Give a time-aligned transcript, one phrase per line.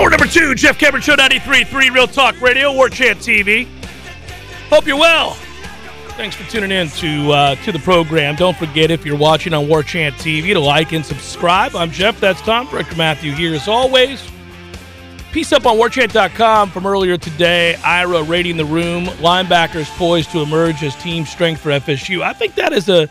[0.00, 3.68] Hour number two, Jeff Cameron Show 93.3 Real Talk Radio, War Chant TV.
[4.70, 5.32] Hope you're well.
[6.16, 8.34] Thanks for tuning in to uh, to the program.
[8.34, 11.76] Don't forget, if you're watching on War Chant TV, to like and subscribe.
[11.76, 12.66] I'm Jeff, that's Tom.
[12.68, 14.26] Director Matthew here as always.
[15.32, 17.74] Peace up on warchant.com from earlier today.
[17.84, 19.04] Ira rating the room.
[19.04, 22.22] Linebackers poised to emerge as team strength for FSU.
[22.22, 23.06] I think that is a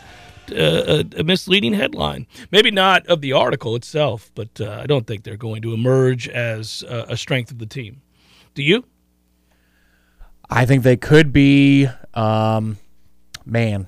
[0.52, 2.26] a, a, misleading headline.
[2.50, 6.28] Maybe not of the article itself, but uh, I don't think they're going to emerge
[6.28, 8.02] as a, a, strength of the team.
[8.54, 8.84] Do you?
[10.48, 11.88] I think they could be.
[12.14, 12.78] Um,
[13.44, 13.86] man,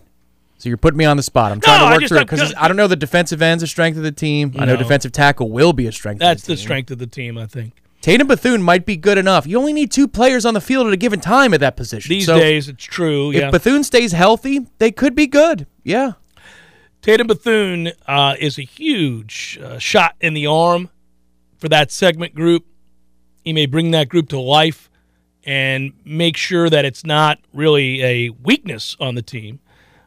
[0.58, 1.50] so you're putting me on the spot.
[1.50, 3.66] I'm trying no, to work through it because I don't know the defensive end's a
[3.66, 4.54] strength of the team.
[4.56, 6.20] I know defensive tackle will be a strength.
[6.20, 7.82] That's the, the strength of the team, I think.
[8.02, 9.46] Tatum Bethune might be good enough.
[9.46, 12.10] You only need two players on the field at a given time at that position.
[12.10, 13.32] These so days, it's true.
[13.32, 15.68] If Bethune stays healthy, they could be good.
[15.84, 16.12] Yeah.
[17.02, 20.88] Tatum Bethune uh, is a huge uh, shot in the arm
[21.58, 22.64] for that segment group.
[23.44, 24.88] He may bring that group to life
[25.44, 29.58] and make sure that it's not really a weakness on the team.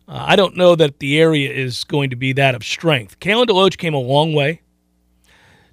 [0.07, 3.19] Uh, I don't know that the area is going to be that of strength.
[3.19, 4.61] Kalen DeLoach came a long way.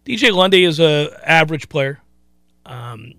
[0.05, 2.01] DJ Lundy is a average player.
[2.67, 3.15] Um,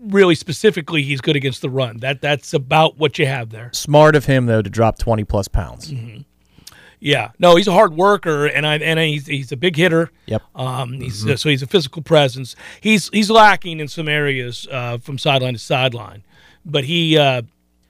[0.00, 1.98] really specifically, he's good against the run.
[1.98, 3.70] That that's about what you have there.
[3.72, 5.92] Smart of him though to drop twenty plus pounds.
[5.92, 6.22] Mm-hmm.
[7.00, 10.10] Yeah, no, he's a hard worker, and I and he's he's a big hitter.
[10.26, 10.42] Yep.
[10.54, 11.32] Um, he's mm-hmm.
[11.32, 12.56] uh, so he's a physical presence.
[12.80, 16.24] He's he's lacking in some areas uh, from sideline to sideline,
[16.64, 17.18] but he.
[17.18, 17.42] Uh,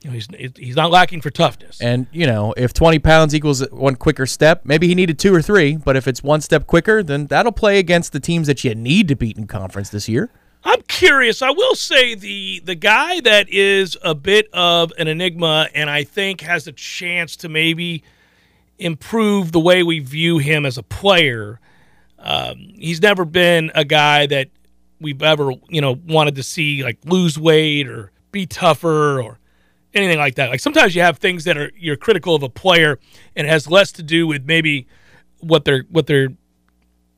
[0.03, 1.81] you know, he's he's not lacking for toughness.
[1.81, 5.41] And you know, if 20 pounds equals one quicker step, maybe he needed two or
[5.41, 5.77] three.
[5.77, 9.07] But if it's one step quicker, then that'll play against the teams that you need
[9.07, 10.29] to beat in conference this year.
[10.63, 11.41] I'm curious.
[11.41, 16.03] I will say the the guy that is a bit of an enigma, and I
[16.03, 18.03] think has a chance to maybe
[18.77, 21.59] improve the way we view him as a player.
[22.19, 24.49] Um, he's never been a guy that
[24.99, 29.39] we've ever, you know, wanted to see like lose weight or be tougher or
[29.93, 30.49] anything like that.
[30.49, 32.99] Like sometimes you have things that are you're critical of a player
[33.35, 34.87] and it has less to do with maybe
[35.39, 36.29] what they're what they're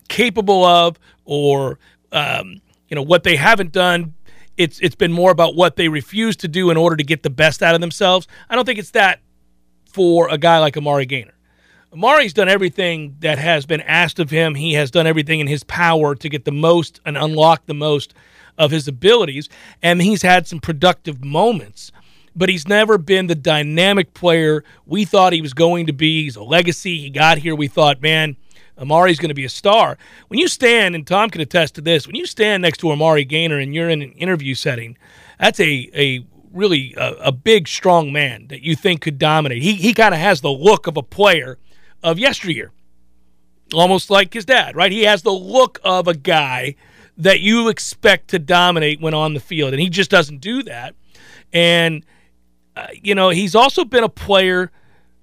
[0.10, 1.80] capable of or
[2.12, 4.14] um, you know what they haven't done.
[4.58, 7.30] It's it's been more about what they refuse to do in order to get the
[7.30, 8.28] best out of themselves.
[8.50, 9.20] I don't think it's that
[9.92, 11.34] for a guy like Amari Gainer.
[11.94, 14.56] Amari's done everything that has been asked of him.
[14.56, 18.14] He has done everything in his power to get the most and unlock the most
[18.58, 19.48] of his abilities,
[19.82, 21.92] and he's had some productive moments.
[22.36, 26.24] But he's never been the dynamic player we thought he was going to be.
[26.24, 26.98] He's a legacy.
[26.98, 27.56] He got here.
[27.56, 28.36] We thought, man,
[28.78, 29.98] Amari's going to be a star.
[30.28, 33.26] When you stand, and Tom can attest to this, when you stand next to Amari
[33.26, 34.98] Gainer and you're in an interview setting,
[35.40, 39.64] that's a, a really a, a big, strong man that you think could dominate.
[39.64, 41.58] He, he kind of has the look of a player
[42.04, 42.72] of yesteryear,
[43.74, 44.92] almost like his dad, right?
[44.92, 46.76] He has the look of a guy
[47.18, 50.96] that you expect to dominate when on the field, and he just doesn't do that.
[51.52, 52.06] And,
[52.76, 54.72] uh, you know, he's also been a player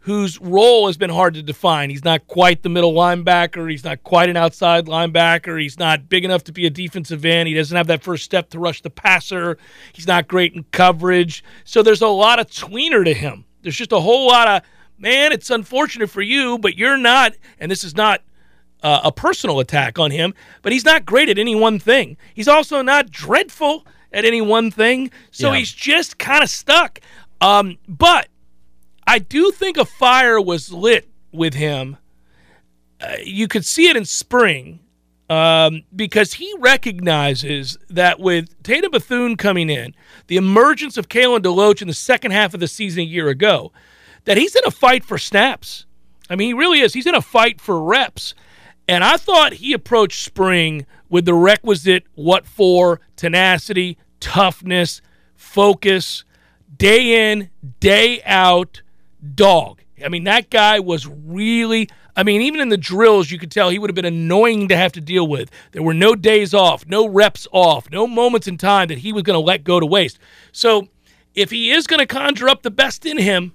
[0.01, 1.89] whose role has been hard to define.
[1.89, 3.71] He's not quite the middle linebacker.
[3.71, 5.59] He's not quite an outside linebacker.
[5.59, 7.49] He's not big enough to be a defensive end.
[7.49, 9.57] He doesn't have that first step to rush the passer.
[9.95, 11.43] He's not great in coverage.
[11.65, 13.47] So there's a lot of tweener to him.
[13.63, 14.63] There's just a whole lot of
[14.99, 18.23] man, it's unfortunate for you, but you're not, and this is not
[18.83, 22.17] uh, a personal attack on him, but he's not great at any one thing.
[22.35, 25.11] He's also not dreadful at any one thing.
[25.31, 25.59] So yeah.
[25.59, 27.01] he's just kind of stuck.
[27.41, 28.29] Um, but
[29.07, 31.97] I do think a fire was lit with him.
[33.01, 34.81] Uh, you could see it in spring.
[35.31, 39.95] um, because he recognizes that with Tatum Bethune coming in,
[40.27, 43.73] the emergence of Kalen DeLoach in the second half of the season a year ago,
[44.25, 45.87] that he's in a fight for snaps.
[46.29, 46.95] I mean, he really is.
[46.95, 48.35] He's in a fight for reps.
[48.89, 55.01] And I thought he approached spring with the requisite what for tenacity, toughness,
[55.37, 56.25] focus,
[56.77, 57.51] day in,
[57.81, 58.83] day out,
[59.35, 59.81] dog.
[60.05, 63.71] I mean, that guy was really, I mean, even in the drills, you could tell
[63.71, 65.51] he would have been annoying to have to deal with.
[65.73, 69.23] There were no days off, no reps off, no moments in time that he was
[69.23, 70.19] going to let go to waste.
[70.53, 70.89] So
[71.35, 73.55] if he is going to conjure up the best in him,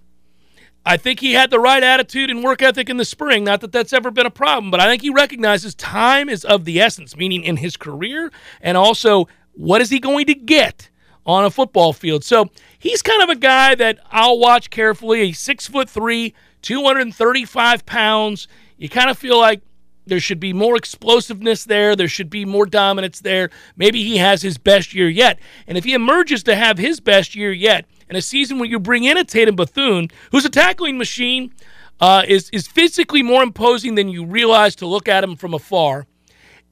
[0.86, 3.44] I think he had the right attitude and work ethic in the spring.
[3.44, 6.66] Not that that's ever been a problem, but I think he recognizes time is of
[6.66, 8.32] the essence, meaning in his career
[8.62, 10.90] and also what is he going to get
[11.26, 12.24] on a football field.
[12.24, 12.48] So
[12.78, 15.28] he's kind of a guy that I'll watch carefully.
[15.28, 18.48] He's six foot three, 235 pounds.
[18.78, 19.62] You kind of feel like
[20.08, 21.96] there should be more explosiveness there.
[21.96, 23.50] There should be more dominance there.
[23.76, 25.40] Maybe he has his best year yet.
[25.68, 28.80] And if he emerges to have his best year yet, in a season where you
[28.80, 31.54] bring in a Tatum Bethune, who's a tackling machine,
[32.00, 36.08] uh, is is physically more imposing than you realize to look at him from afar,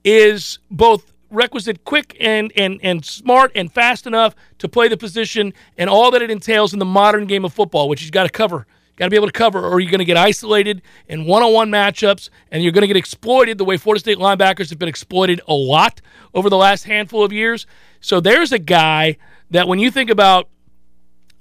[0.04, 5.54] is both requisite quick and and and smart and fast enough to play the position
[5.78, 8.30] and all that it entails in the modern game of football, which he's got to
[8.30, 8.66] cover.
[8.96, 12.32] Got to be able to cover, or you're going to get isolated in one-on-one matchups,
[12.52, 15.54] and you're going to get exploited the way Florida State linebackers have been exploited a
[15.54, 16.02] lot
[16.34, 17.68] over the last handful of years.
[18.00, 19.18] So there's a guy
[19.52, 20.50] that when you think about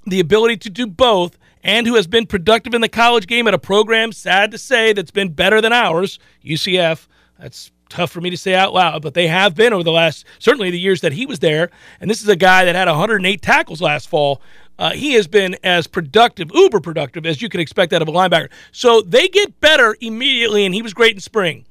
[0.09, 3.53] the ability to do both and who has been productive in the college game at
[3.53, 7.07] a program, sad to say, that's been better than ours, UCF.
[7.39, 10.25] That's tough for me to say out loud, but they have been over the last,
[10.39, 11.69] certainly the years that he was there.
[11.99, 14.41] And this is a guy that had 108 tackles last fall.
[14.79, 18.11] Uh, he has been as productive, uber productive, as you can expect out of a
[18.11, 18.49] linebacker.
[18.71, 21.65] So they get better immediately, and he was great in spring.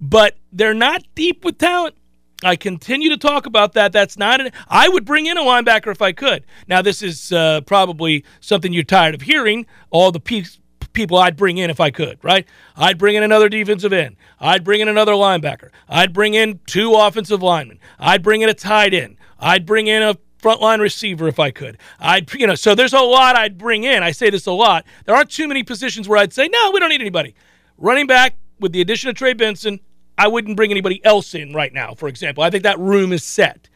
[0.00, 1.94] But they're not deep with talent.
[2.42, 3.92] I continue to talk about that.
[3.92, 4.50] That's not an.
[4.68, 6.44] I would bring in a linebacker if I could.
[6.66, 9.66] Now, this is uh, probably something you're tired of hearing.
[9.90, 10.44] All the pe-
[10.92, 12.46] people I'd bring in if I could, right?
[12.76, 14.16] I'd bring in another defensive end.
[14.38, 15.70] I'd bring in another linebacker.
[15.88, 17.78] I'd bring in two offensive linemen.
[17.98, 19.16] I'd bring in a tight end.
[19.38, 21.76] I'd bring in a frontline receiver if I could.
[21.98, 24.02] I'd, you know, so there's a lot I'd bring in.
[24.02, 24.86] I say this a lot.
[25.04, 27.34] There aren't too many positions where I'd say, no, we don't need anybody.
[27.76, 29.80] Running back, with the addition of Trey Benson,
[30.20, 32.44] I wouldn't bring anybody else in right now, for example.
[32.44, 33.68] I think that room is set.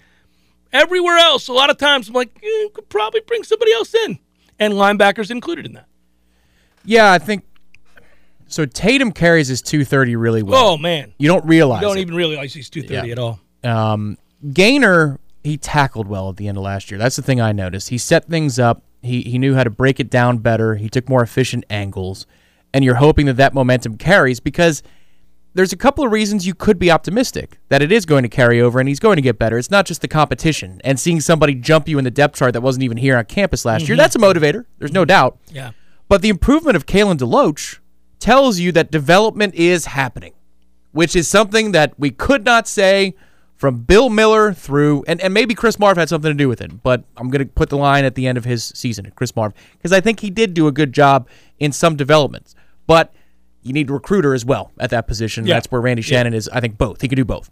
[0.73, 4.19] Everywhere else, a lot of times I'm like, eh, could probably bring somebody else in.
[4.59, 5.87] And linebackers included in that.
[6.85, 7.45] Yeah, I think
[8.47, 8.67] so.
[8.67, 10.73] Tatum carries his 230 really well.
[10.75, 11.15] Oh, man.
[11.19, 11.81] You don't realize.
[11.81, 12.03] You don't it.
[12.03, 13.13] even realize he's 230 Yeah.
[13.13, 13.41] at all.
[13.65, 14.19] Um,
[14.53, 16.99] Gainer, he tackled well at the end of last year.
[16.99, 17.89] That's the thing I noticed.
[17.89, 18.83] He set things up.
[19.01, 20.77] He he knew how to break it down better.
[20.77, 22.27] He took more efficient angles,
[22.73, 24.83] and you're hoping that that momentum carries because
[25.55, 28.61] there's a couple of reasons you could be optimistic that it is going to carry
[28.61, 29.57] over and he's going to get better.
[29.57, 32.61] It's not just the competition and seeing somebody jump you in the depth chart that
[32.61, 33.91] wasn't even here on campus last year.
[33.91, 33.99] Mm-hmm.
[33.99, 34.67] That's a motivator.
[34.79, 35.39] There's no doubt.
[35.49, 35.71] Yeah.
[36.09, 37.79] But the improvement of Kalen DeLoach
[38.19, 40.35] tells you that development is happening,
[40.93, 43.15] which is something that we could not say
[43.57, 46.83] from Bill Miller through, and, and maybe Chris Marve had something to do with it,
[46.83, 49.35] but I'm going to put the line at the end of his season at Chris
[49.37, 51.29] Marve because I think he did do a good job
[51.59, 52.55] in some developments.
[52.87, 53.15] But
[53.65, 55.47] you need a recruiter as well at that position.
[55.47, 55.55] Yeah.
[55.55, 57.01] That's where Randy Shannon is, I think, both.
[57.01, 57.51] He could do both.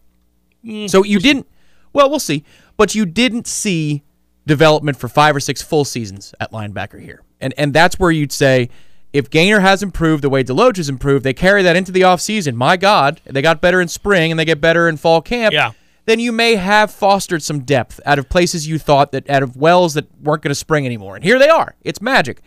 [0.64, 1.48] Mm, so you didn't,
[1.92, 2.44] well, we'll see,
[2.76, 4.02] but you didn't see
[4.46, 7.22] development for five or six full seasons at linebacker here.
[7.40, 8.68] And and that's where you'd say
[9.12, 12.54] if Gainer has improved the way Deloach has improved, they carry that into the offseason.
[12.54, 15.52] My God, they got better in spring and they get better in fall camp.
[15.52, 15.72] Yeah.
[16.04, 19.56] Then you may have fostered some depth out of places you thought that out of
[19.56, 21.14] wells that weren't going to spring anymore.
[21.14, 21.76] And here they are.
[21.82, 22.42] It's magic.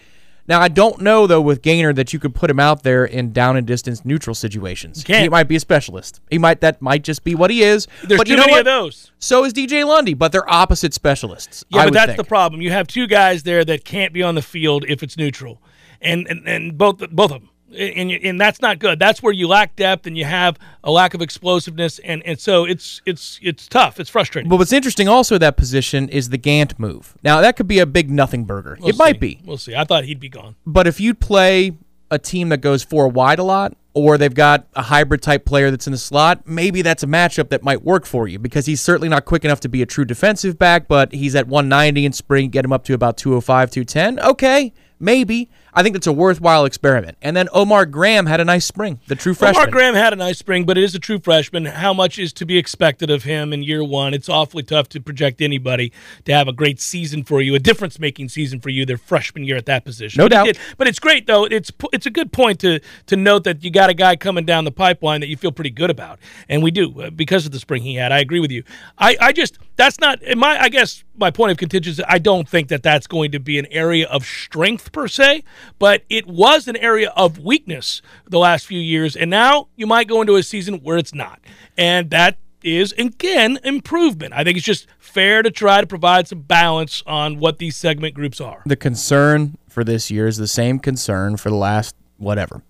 [0.48, 3.34] Now I don't know though with Gainer that you could put him out there in
[3.34, 5.04] down and distance neutral situations.
[5.04, 6.22] He might be a specialist.
[6.30, 7.88] He might that might just be what he is.
[8.04, 8.60] There's but too you know many what?
[8.60, 9.12] of those.
[9.20, 11.64] So is DJ Lundy, but they're opposite specialists.
[11.70, 12.18] Yeah, I but that's think.
[12.18, 12.62] the problem.
[12.62, 15.62] You have two guys there that can't be on the field if it's neutral,
[16.02, 19.00] and and, and both both of them, and and that's not good.
[19.00, 22.66] That's where you lack depth and you have a lack of explosiveness, and and so
[22.66, 24.00] it's it's it's tough.
[24.00, 24.50] It's frustrating.
[24.50, 27.16] But what's interesting also that position is the Gant move.
[27.24, 28.78] Now that could be a big nothing burger.
[28.80, 29.42] We'll it might be.
[29.46, 29.76] We'll see.
[29.76, 30.56] I thought he'd be gone.
[30.66, 31.74] But if you play
[32.12, 35.72] a team that goes four wide a lot, or they've got a hybrid type player
[35.72, 38.82] that's in the slot, maybe that's a matchup that might work for you because he's
[38.82, 42.12] certainly not quick enough to be a true defensive back, but he's at 190 in
[42.12, 44.20] spring, get him up to about 205, 210.
[44.20, 45.50] Okay, Maybe.
[45.76, 47.18] I think that's a worthwhile experiment.
[47.22, 49.62] And then Omar Graham had a nice spring, the true freshman.
[49.62, 51.66] Omar Graham had a nice spring, but it is a true freshman.
[51.66, 54.14] How much is to be expected of him in year one?
[54.14, 55.92] It's awfully tough to project anybody
[56.24, 59.44] to have a great season for you, a difference making season for you their freshman
[59.44, 60.20] year at that position.
[60.20, 60.60] No but doubt.
[60.78, 61.44] But it's great though.
[61.44, 64.64] It's it's a good point to to note that you got a guy coming down
[64.64, 67.60] the pipeline that you feel pretty good about, and we do uh, because of the
[67.60, 68.14] spring he had.
[68.14, 68.64] I agree with you.
[68.98, 72.04] I I just that's not my I guess my point of contingency.
[72.08, 75.44] I don't think that that's going to be an area of strength per se
[75.80, 79.16] but it was an area of weakness the last few years.
[79.16, 81.40] And now you might go into a season where it's not.
[81.78, 84.34] And that is, again, improvement.
[84.34, 88.16] I think it's just fair to try to provide some balance on what these segment
[88.16, 88.64] groups are.
[88.66, 92.64] The concern for this year is the same concern for the last whatever.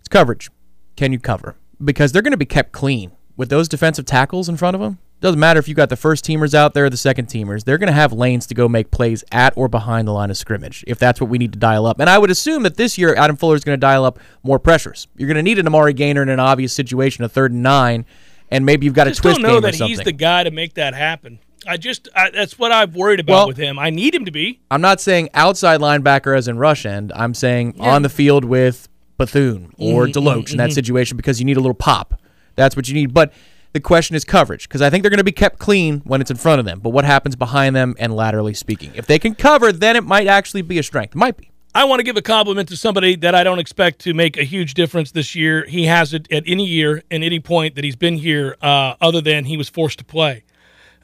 [0.00, 0.50] It's coverage.
[0.96, 1.56] Can you cover?
[1.82, 4.98] Because they're going to be kept clean with those defensive tackles in front of them.
[5.20, 7.64] Doesn't matter if you got the first teamers out there or the second teamers.
[7.64, 10.36] They're going to have lanes to go make plays at or behind the line of
[10.36, 11.98] scrimmage if that's what we need to dial up.
[12.00, 14.58] And I would assume that this year Adam Fuller is going to dial up more
[14.58, 15.08] pressures.
[15.16, 18.04] You're going to need an Amari Gainer in an obvious situation, a third and nine,
[18.50, 19.96] and maybe you've got I a just twist don't know that or something.
[19.96, 21.38] he's the guy to make that happen.
[21.66, 23.78] I just I, that's what I've worried about Well- with him.
[23.78, 24.60] I need him to be.
[24.70, 27.10] I'm not saying outside linebacker as in rush end.
[27.16, 31.46] I'm saying on the field with Bethune or Mm-hmm, Deloach in that situation because you
[31.46, 32.20] need a little pop.
[32.54, 33.14] That's what you need.
[33.14, 33.32] But
[33.76, 36.30] the question is coverage because I think they're going to be kept clean when it's
[36.30, 36.80] in front of them.
[36.80, 38.90] But what happens behind them and laterally speaking?
[38.94, 41.14] If they can cover, then it might actually be a strength.
[41.14, 41.50] It might be.
[41.74, 44.44] I want to give a compliment to somebody that I don't expect to make a
[44.44, 45.66] huge difference this year.
[45.66, 49.20] He has it at any year and any point that he's been here, uh, other
[49.20, 50.44] than he was forced to play.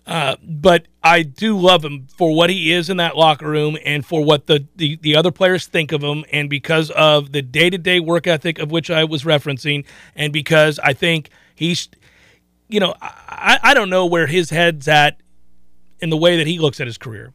[0.07, 4.05] Uh, but I do love him for what he is in that locker room and
[4.05, 7.69] for what the, the, the other players think of him, and because of the day
[7.69, 9.85] to day work ethic of which I was referencing,
[10.17, 11.88] and because I think he's,
[12.73, 15.21] you know, I, I don't know where his head's at
[16.00, 17.33] in the way that he looks at his career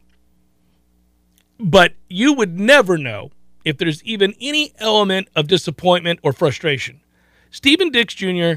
[1.58, 3.30] but you would never know
[3.64, 7.00] if there's even any element of disappointment or frustration.
[7.50, 8.54] Stephen Dix Jr.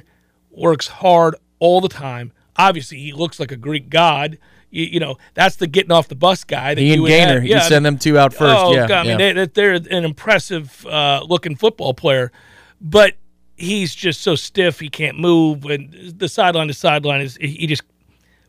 [0.50, 2.32] works hard all the time.
[2.58, 4.38] Obviously, he looks like a Greek god.
[4.70, 6.76] You, you know, that's the getting off the bus guy.
[6.76, 7.44] That He you and Gainer, have.
[7.44, 8.64] you Yeah, send them two out first.
[8.64, 9.18] Oh, yeah, God, I yeah.
[9.18, 12.32] mean, they, they're an impressive uh, looking football player,
[12.80, 13.16] but
[13.62, 17.84] he's just so stiff he can't move, and the sideline to sideline is he just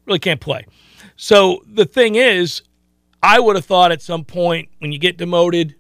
[0.07, 0.67] really can't play.
[1.17, 2.63] So the thing is,
[3.23, 5.77] I would have thought at some point when you get demoted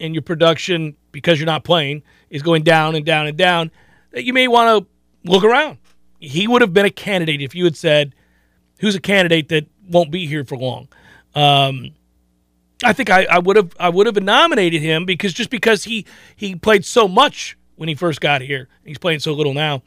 [0.00, 3.70] and your production because you're not playing is going down and down and down
[4.12, 5.78] that you may want to look around.
[6.18, 8.14] He would have been a candidate if you had said,
[8.80, 10.88] "Who's a candidate that won't be here for long?"
[11.34, 11.90] Um,
[12.82, 16.06] I think I, I would have I would have nominated him because just because he
[16.34, 19.82] he played so much when he first got here, he's playing so little now.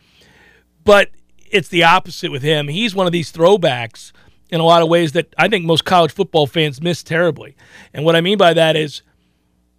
[0.83, 1.11] But
[1.51, 2.67] it's the opposite with him.
[2.67, 4.11] He's one of these throwbacks
[4.49, 7.55] in a lot of ways that I think most college football fans miss terribly.
[7.93, 9.03] And what I mean by that is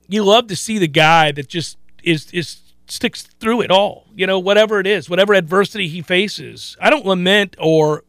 [0.07, 4.07] you love to see the guy that just is is sticks through it all.
[4.15, 6.77] You know, whatever it is, whatever adversity he faces.
[6.81, 8.05] I don't lament or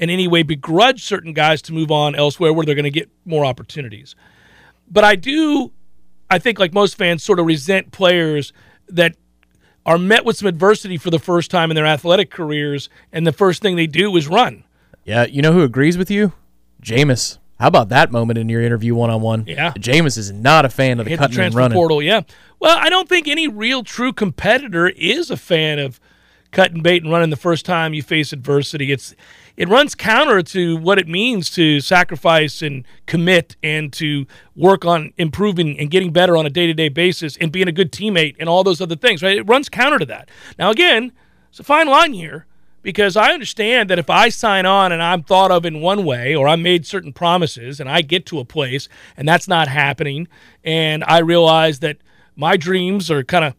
[0.00, 3.08] in any way begrudge certain guys to move on elsewhere where they're going to get
[3.24, 4.16] more opportunities.
[4.90, 5.70] But I do
[6.28, 8.52] I think like most fans sort of resent players
[8.88, 9.14] that
[9.86, 13.32] are met with some adversity for the first time in their athletic careers and the
[13.32, 14.64] first thing they do is run.
[15.04, 16.32] Yeah, you know who agrees with you?
[16.82, 17.38] Jameis.
[17.60, 19.44] How about that moment in your interview one on one?
[19.46, 19.72] Yeah.
[19.78, 21.76] Jameis is not a fan of the hit the cutting and running.
[21.76, 22.02] portal.
[22.02, 22.22] Yeah.
[22.58, 26.00] Well, I don't think any real true competitor is a fan of
[26.50, 28.90] cutting bait and running the first time you face adversity.
[28.90, 29.14] It's
[29.56, 35.12] it runs counter to what it means to sacrifice and commit and to work on
[35.16, 38.36] improving and getting better on a day to day basis and being a good teammate
[38.40, 39.22] and all those other things.
[39.22, 39.36] Right?
[39.36, 40.28] It runs counter to that.
[40.58, 41.12] Now, again,
[41.50, 42.46] it's a fine line here
[42.82, 46.34] because I understand that if I sign on and I'm thought of in one way
[46.34, 50.28] or I made certain promises and I get to a place and that's not happening
[50.64, 51.98] and I realize that
[52.36, 53.54] my dreams are kind of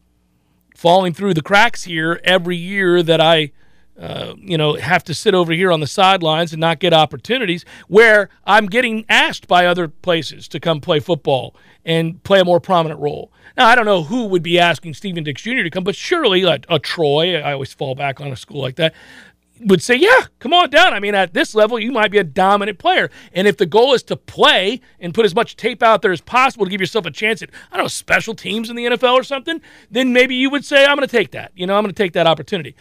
[0.75, 3.51] falling through the cracks here every year that I
[3.99, 7.65] uh, you know have to sit over here on the sidelines and not get opportunities
[7.87, 12.59] where I'm getting asked by other places to come play football and play a more
[12.59, 13.31] prominent role.
[13.57, 15.63] Now I don't know who would be asking Stephen Dix Jr.
[15.63, 17.35] to come, but surely a, a Troy.
[17.35, 18.93] I always fall back on a school like that
[19.61, 20.93] would say, yeah, come on down.
[20.93, 23.09] I mean, at this level, you might be a dominant player.
[23.33, 26.21] And if the goal is to play and put as much tape out there as
[26.21, 29.13] possible to give yourself a chance at, I don't know, special teams in the NFL
[29.13, 31.51] or something, then maybe you would say, I'm going to take that.
[31.55, 32.75] You know, I'm going to take that opportunity.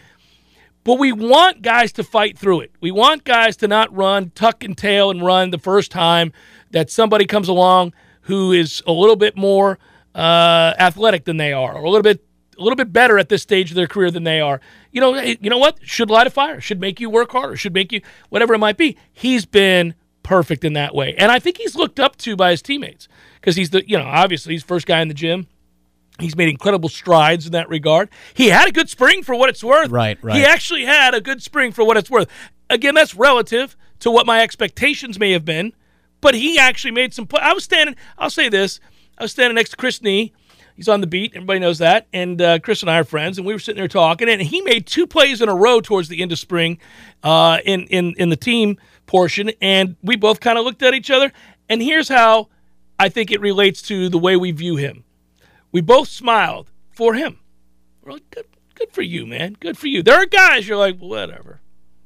[0.85, 2.71] But we want guys to fight through it.
[2.79, 6.31] We want guys to not run, tuck and tail and run the first time
[6.71, 9.79] that somebody comes along who is a little bit more
[10.13, 12.23] uh, athletic than they are, or a little bit
[12.57, 14.61] a little bit better at this stage of their career than they are.
[14.91, 15.79] You know, you know what?
[15.81, 16.61] Should light a fire.
[16.61, 17.57] Should make you work harder.
[17.57, 17.99] Should make you
[18.29, 18.95] whatever it might be.
[19.11, 21.15] He's been perfect in that way.
[21.15, 23.09] And I think he's looked up to by his teammates
[23.41, 25.47] because he's the, you know, obviously he's first guy in the gym.
[26.19, 28.09] He's made incredible strides in that regard.
[28.33, 29.91] He had a good spring for what it's worth.
[29.91, 30.35] Right, right.
[30.35, 32.29] He actually had a good spring for what it's worth.
[32.69, 35.73] Again, that's relative to what my expectations may have been,
[36.21, 37.41] but he actually made some play.
[37.41, 38.79] I was standing, I'll say this,
[39.17, 40.33] I was standing next to Chris Nee.
[40.75, 41.31] He's on the beat.
[41.33, 42.07] Everybody knows that.
[42.11, 44.27] And uh, Chris and I are friends, and we were sitting there talking.
[44.27, 46.79] And he made two plays in a row towards the end of spring,
[47.23, 49.51] uh, in in in the team portion.
[49.61, 51.31] And we both kind of looked at each other.
[51.69, 52.49] And here's how
[52.99, 55.04] I think it relates to the way we view him.
[55.75, 57.39] We both smiled for him.
[58.01, 59.57] We're like, good, good for you, man.
[59.59, 60.01] Good for you.
[60.01, 61.59] There are guys you're like, whatever.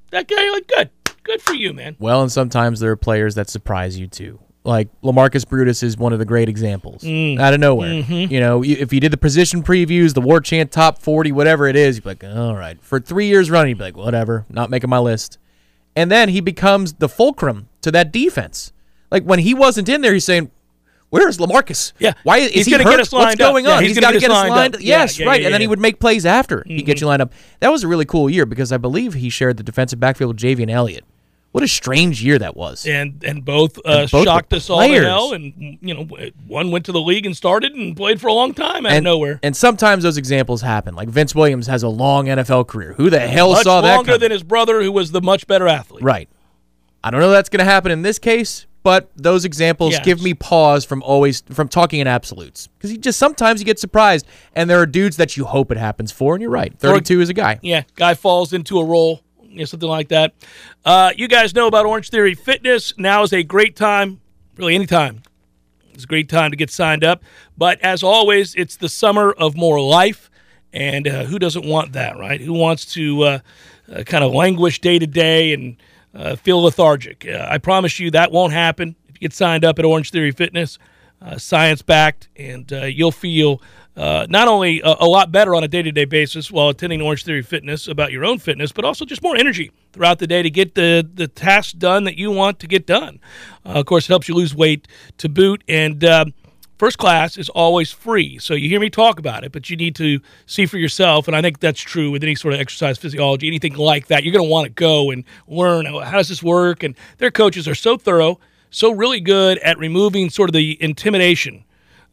[0.10, 0.90] That guy, you're like, good,
[1.22, 1.96] good for you, man.
[2.00, 4.40] Well, and sometimes there are players that surprise you too.
[4.64, 7.40] Like Lamarcus Brutus is one of the great examples mm.
[7.40, 8.02] out of nowhere.
[8.02, 8.34] Mm-hmm.
[8.34, 11.76] You know, if you did the position previews, the war chant top 40, whatever it
[11.76, 12.82] is, you'd be like, all right.
[12.82, 15.38] For three years running, you'd be like, whatever, not making my list.
[15.96, 18.74] And then he becomes the fulcrum to that defense.
[19.12, 20.50] Like when he wasn't in there, he's saying,
[21.10, 21.94] Where's Lamarcus?
[22.00, 22.14] Yeah.
[22.24, 22.92] Why is He's he gonna hurt?
[22.92, 23.52] get us What's lined up.
[23.54, 23.84] going Yeah, on?
[23.84, 24.80] he's got gonna to get us lined lined up.
[24.80, 24.86] up.
[24.86, 25.42] Yeah, Yes, yeah, right.
[25.42, 27.34] yeah, and then he would make plays after he get you lined up.
[27.62, 30.38] That was a really cool year because I believe he shared the defensive backfield with
[30.42, 31.04] Javien Elliott.
[31.52, 32.86] What a strange year that was.
[32.86, 35.34] and and both, uh, And both shocked us all to hell.
[35.34, 36.04] And you know,
[36.46, 38.98] one went to the league and started and played for a long time out of
[38.98, 39.40] and nowhere.
[39.42, 40.94] And sometimes those examples happen.
[40.94, 42.94] Like Vince Williams has a long NFL career.
[42.94, 43.96] Who the hell Much saw that?
[43.96, 44.20] longer coming?
[44.20, 46.04] than his brother, who was the much better athlete.
[46.04, 46.30] Right.
[47.04, 50.04] I don't know that's going to happen in this case, but those examples Yes.
[50.04, 53.78] give me pause from always from talking in absolutes because you just sometimes you get
[53.78, 56.74] surprised, and there are dudes that you hope it happens for, and you're right.
[56.80, 57.60] Thirty-two is a guy.
[57.62, 60.34] Yeah, guy falls into a role, you know, something like that.
[60.84, 62.96] Uh, you guys know about Orange Theory Fitness.
[62.98, 64.22] Now is a great time,
[64.58, 65.22] really any time.
[65.94, 67.22] It's a great time to get signed up.
[67.56, 70.32] But as always, it's the summer of more life,
[70.74, 72.42] and uh, who doesn't want that, right?
[72.42, 73.40] Who wants to uh,
[73.94, 75.76] uh, kind of languish day to day and
[76.14, 77.26] uh, feel lethargic?
[77.28, 80.32] Uh, I promise you that won't happen if you get signed up at Orange Theory
[80.32, 80.78] Fitness.
[81.22, 83.62] Uh, science backed, and uh, you'll feel
[83.98, 87.02] uh, not only a, a lot better on a day to day basis while attending
[87.02, 90.42] Orange Theory Fitness about your own fitness, but also just more energy throughout the day
[90.42, 93.20] to get the, the tasks done that you want to get done.
[93.66, 94.88] Uh, of course, it helps you lose weight
[95.18, 96.34] to boot, and um,
[96.80, 98.40] First class is always free.
[98.40, 101.28] So you hear me talk about it, but you need to see for yourself.
[101.28, 104.24] And I think that's true with any sort of exercise physiology, anything like that.
[104.24, 106.82] You're going to want to go and learn how does this work.
[106.82, 111.66] And their coaches are so thorough, so really good at removing sort of the intimidation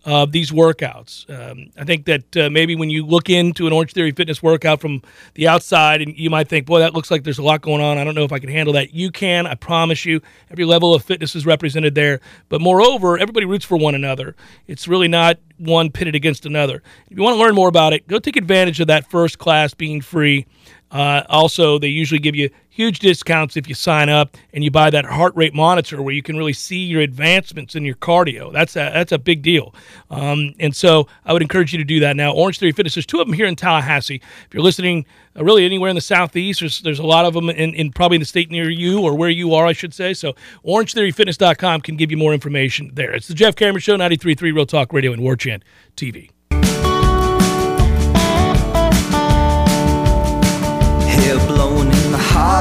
[0.05, 1.29] of these workouts.
[1.29, 4.81] Um, I think that uh, maybe when you look into an Orange Theory fitness workout
[4.81, 5.03] from
[5.35, 7.99] the outside, and you might think, boy, that looks like there's a lot going on.
[7.99, 8.95] I don't know if I can handle that.
[8.95, 10.21] You can, I promise you.
[10.51, 12.21] Every level of fitness is represented there.
[12.49, 14.37] But moreover, everybody roots for one another.
[14.69, 16.83] It's really not one pitted against another.
[17.11, 19.75] If you want to learn more about it, go take advantage of that first class
[19.75, 20.47] being free.
[20.91, 24.91] Uh, also, they usually give you huge discounts if you sign up and you buy
[24.91, 28.53] that heart rate monitor where you can really see your advancements in your cardio.
[28.53, 29.75] That's a, that's a big deal.
[30.11, 32.33] Um, and so I would encourage you to do that now.
[32.33, 34.21] Orange Theory Fitness, there's two of them here in Tallahassee.
[34.47, 37.49] If you're listening uh, really anywhere in the Southeast, there's, there's a lot of them
[37.49, 40.13] in, in probably in the state near you or where you are, I should say.
[40.13, 43.13] So orangetheoryfitness.com can give you more information there.
[43.13, 45.65] It's the Jeff Cameron Show, 93.3 Real Talk Radio and War Chant
[45.97, 46.31] TV.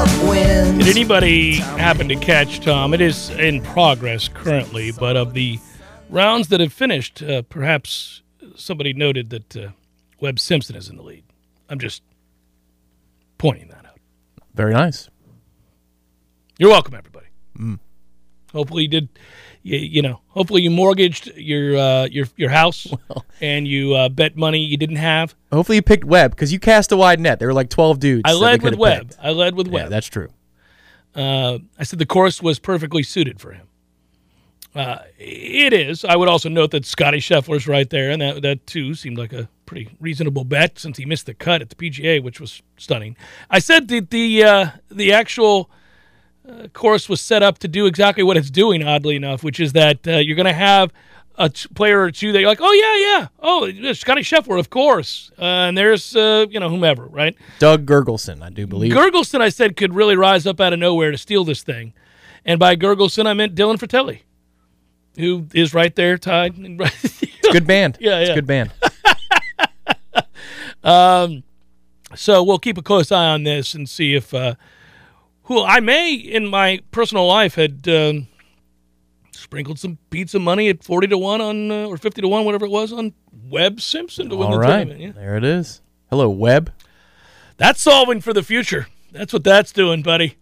[0.06, 2.94] Did anybody happen to catch, Tom?
[2.94, 5.60] It is in progress currently, but of the
[6.10, 8.22] rounds that have finished, uh, perhaps
[8.56, 9.70] somebody noted that uh,
[10.20, 11.24] Webb Simpson is in the lead.
[11.70, 12.04] I'm just
[13.38, 14.00] pointing that out.
[14.54, 15.10] Very nice.
[16.60, 17.28] You're welcome, everybody.
[18.52, 19.10] Hopefully, you did.
[19.68, 22.86] You, you know, hopefully you mortgaged your uh, your your house
[23.42, 25.34] and you uh, bet money you didn't have.
[25.52, 27.40] Hopefully you picked Webb because you cast a wide net.
[27.40, 28.22] There were like twelve dudes.
[28.26, 29.10] I led with Webb.
[29.10, 29.20] picked.
[29.22, 29.90] I led with Yeah, Webb.
[29.90, 30.30] that's true.
[31.16, 33.68] Uh, I said the course was perfectly suited for him.
[34.76, 36.04] Uh, it is.
[36.04, 39.34] I would also note that Scottie Scheffler's right there, and that that too seemed like
[39.34, 43.16] a pretty reasonable bet since he missed the cut at the PGA, which was stunning.
[43.50, 45.72] I said that the uh, the actual
[46.48, 49.74] uh, course was set up to do exactly what it's doing, oddly enough, which is
[49.74, 50.92] that uh, you're going to have
[51.38, 54.70] a t- player or two that you're like, oh yeah, yeah, oh Scottie Scheffler, of
[54.70, 57.36] course, uh, and there's uh, you know whomever, right?
[57.60, 58.94] Doug Gergelson, I do believe.
[58.94, 61.94] Gergelson, I said, could really rise up out of nowhere to steal this thing.
[62.46, 64.22] And by Gergelson, I meant Dylan Frittelli,
[65.18, 66.56] who is right there tied.
[66.56, 67.98] good band.
[68.00, 68.34] Yeah, It's yeah.
[68.34, 68.72] a good band.
[70.84, 71.44] um,
[72.14, 74.56] so we'll keep a close eye on this and see if uh,
[75.46, 78.28] who I may, in my personal life, had um,
[79.32, 82.66] sprinkled some pizza money at 40 to 1 on, uh, or 50 to 1, whatever
[82.66, 83.14] it was, on
[83.48, 85.00] Webb Simpson to win All the right, tournament.
[85.02, 85.12] Yeah.
[85.12, 85.82] there it is.
[86.10, 86.72] Hello, Webb.
[87.58, 88.88] That's solving for the future.
[89.12, 90.38] That's what that's doing, buddy.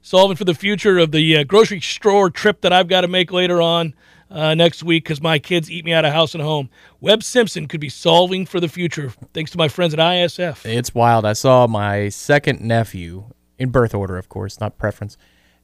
[0.00, 3.32] solving for the future of the uh, grocery store trip that I've got to make
[3.32, 3.94] later on
[4.30, 6.70] uh, next week because my kids eat me out of house and home.
[7.00, 10.64] Webb Simpson could be solving for the future thanks to my friends at ISF.
[10.64, 11.24] It's wild.
[11.26, 13.26] I saw my second nephew
[13.58, 15.16] in birth order, of course, not preference,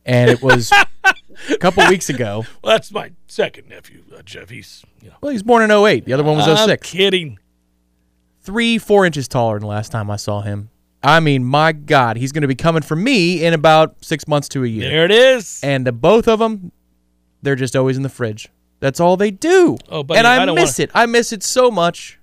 [0.05, 0.71] and it was
[1.51, 2.45] a couple weeks ago.
[2.63, 4.51] Well, that's my second nephew, uh, Jeff.
[4.51, 5.17] He's, you know.
[5.21, 6.05] Well, he was born in 08.
[6.05, 6.91] The other one was I'm 06.
[6.91, 7.39] kidding.
[8.43, 10.71] Three, four inches taller than the last time I saw him.
[11.03, 14.49] I mean, my God, he's going to be coming for me in about six months
[14.51, 14.91] to a year.
[14.91, 15.61] There it is.
[15.63, 16.73] And the both of them,
[17.43, 18.49] they're just always in the fridge.
[18.81, 19.77] That's all they do.
[19.89, 20.91] Oh, buddy, and I, I miss wanna- it.
[20.95, 22.19] I miss it so much.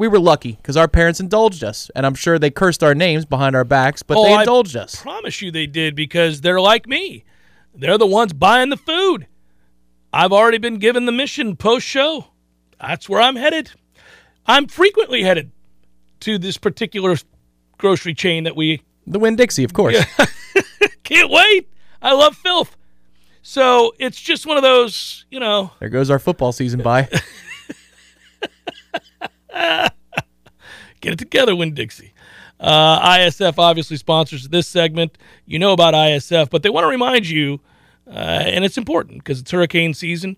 [0.00, 3.26] We were lucky because our parents indulged us, and I'm sure they cursed our names
[3.26, 4.98] behind our backs, but Oh, they I indulged us.
[4.98, 7.22] I promise you they did because they're like me.
[7.74, 9.26] They're the ones buying the food.
[10.10, 12.28] I've already been given the mission post show.
[12.80, 13.72] That's where I'm headed.
[14.46, 15.52] I'm frequently headed
[16.20, 17.18] to this particular
[17.76, 20.02] grocery chain that we The Winn Dixie, of course.
[21.04, 21.68] can't wait.
[22.00, 22.74] I love filth.
[23.42, 27.06] So it's just one of those, you know, There goes our football season by.
[31.00, 32.12] Get it together, Winn Dixie.
[32.58, 35.16] Uh, ISF obviously sponsors this segment.
[35.46, 37.60] You know about ISF, but they want to remind you,
[38.06, 40.36] uh, and it's important because it's hurricane season,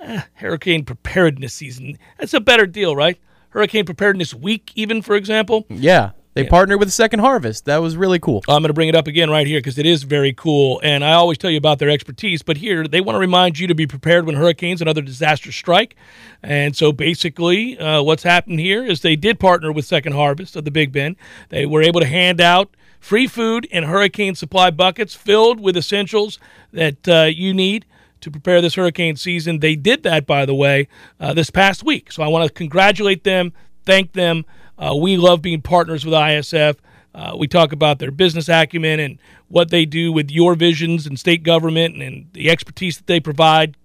[0.00, 1.98] uh, hurricane preparedness season.
[2.18, 3.18] That's a better deal, right?
[3.50, 5.66] Hurricane preparedness week, even for example.
[5.68, 6.10] yeah.
[6.34, 7.66] They partnered with Second Harvest.
[7.66, 8.42] That was really cool.
[8.48, 10.80] I'm going to bring it up again right here because it is very cool.
[10.82, 13.66] And I always tell you about their expertise, but here they want to remind you
[13.66, 15.94] to be prepared when hurricanes and other disasters strike.
[16.42, 20.64] And so basically, uh, what's happened here is they did partner with Second Harvest of
[20.64, 21.16] the Big Bend.
[21.50, 26.38] They were able to hand out free food and hurricane supply buckets filled with essentials
[26.72, 27.84] that uh, you need
[28.22, 29.58] to prepare this hurricane season.
[29.58, 30.88] They did that, by the way,
[31.20, 32.10] uh, this past week.
[32.10, 33.52] So I want to congratulate them,
[33.84, 34.46] thank them.
[34.82, 36.76] Uh, we love being partners with ISF.
[37.14, 39.18] Uh, we talk about their business acumen and
[39.48, 43.20] what they do with your visions and state government and, and the expertise that they
[43.20, 43.76] provide.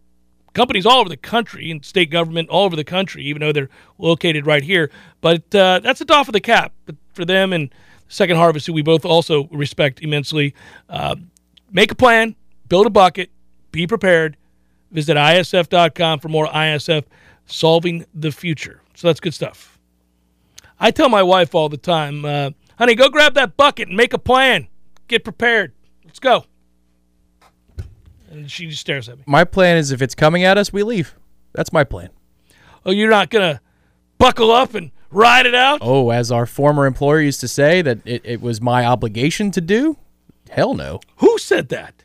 [0.54, 3.70] Companies all over the country and state government all over the country, even though they're
[4.00, 4.90] located right here.
[5.22, 6.74] But uh, that's a doff of the cap
[7.14, 7.70] for them and
[8.08, 10.56] Second Harvest, who we both also respect immensely.
[10.90, 11.18] Uh,
[11.72, 12.36] make a plan,
[12.70, 13.30] build a bucket,
[13.72, 14.38] be prepared.
[14.92, 17.04] Visit isf.com for more ISF
[17.46, 18.82] solving the future.
[18.96, 19.77] So that's good stuff.
[20.80, 24.14] I tell my wife all the time, uh, honey, go grab that bucket and make
[24.14, 24.68] a plan.
[25.08, 25.74] Get prepared.
[26.06, 26.46] Let's go.
[28.30, 29.24] And she just stares at me.
[29.26, 31.16] My plan is if it's coming at us, we leave.
[31.54, 32.10] That's my plan.
[32.86, 33.62] Oh, you're not going to
[34.18, 35.80] buckle up and ride it out?
[35.82, 39.62] Oh, as our former employer used to say, that it, it was my obligation to
[39.62, 39.98] do?
[40.50, 41.00] Hell no.
[41.18, 42.04] Who said that?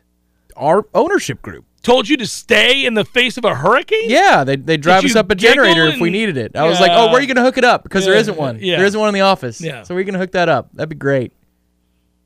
[0.55, 1.65] Our ownership group.
[1.83, 4.09] Told you to stay in the face of a hurricane?
[4.09, 6.55] Yeah, they they drive us up a generator if we needed it.
[6.55, 7.83] I was like, oh, where are you going to hook it up?
[7.83, 8.59] Because there Yeah, isn't one.
[8.61, 8.77] yeah.
[8.77, 9.59] There isn't one in the office.
[9.59, 9.83] Yeah.
[9.83, 10.69] So we're going to hook that up.
[10.73, 11.33] That'd be great.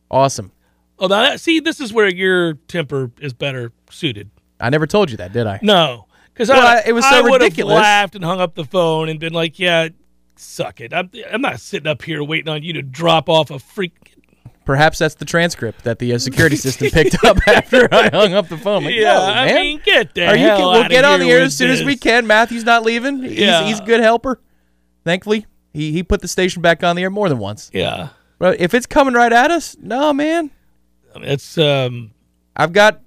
[0.09, 0.51] Awesome.
[0.99, 4.29] Oh, now that, see, this is where your temper is better suited.
[4.59, 5.59] I never told you that, did I?
[5.61, 7.75] No, because Well, I, I- it was so I ridiculous.
[7.75, 9.89] laughed and hung up the phone and been like, "Yeah,
[10.35, 10.93] suck it.
[10.93, 14.13] I'm, I'm not sitting up here waiting on you to drop off a freak."
[14.67, 18.49] Perhaps that's the transcript that the uh, security system picked up after I hung up
[18.49, 18.84] the phone.
[18.84, 19.56] Like, yeah, no, I man.
[19.56, 20.45] mean, get the Are you?
[20.45, 22.27] hell We'll get on the air as soon as we can.
[22.27, 23.23] Matthew's not leaving.
[23.23, 23.63] He's, Yeah.
[23.63, 24.41] he's a good helper.
[25.06, 27.71] Thankfully, he he put the station back on the air more than once.
[27.73, 30.51] Yeah, But if it's coming right at us, no, man.
[31.15, 32.12] It's um,
[32.58, 32.99] I've got,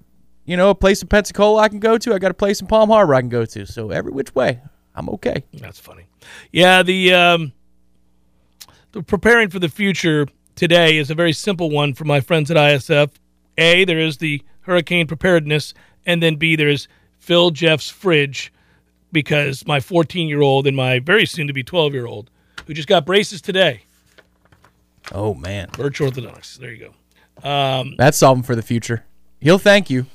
[0.45, 2.11] you know, a place in Pensacola I can go to.
[2.15, 3.67] I got a place in Palm Harbor I can go to.
[3.67, 4.59] So every which way,
[4.95, 5.43] I'm okay.
[5.53, 6.07] that's funny.
[6.51, 7.53] Yeah, the um,
[8.93, 10.25] the preparing for the future
[10.61, 13.09] today is a very simple one for my friends at ISF.
[13.57, 15.73] A, there is the hurricane preparedness,
[16.05, 18.53] and then B, there is fill Jeff's fridge
[19.11, 22.29] because my 14 year old and my very soon to be 12 year old,
[22.67, 23.81] who just got braces today,
[25.11, 26.59] Oh man, Birch Orthodontics.
[26.59, 26.91] There you
[27.43, 27.49] go.
[27.49, 29.03] Um, that's solving for the future.
[29.39, 30.05] He'll thank you.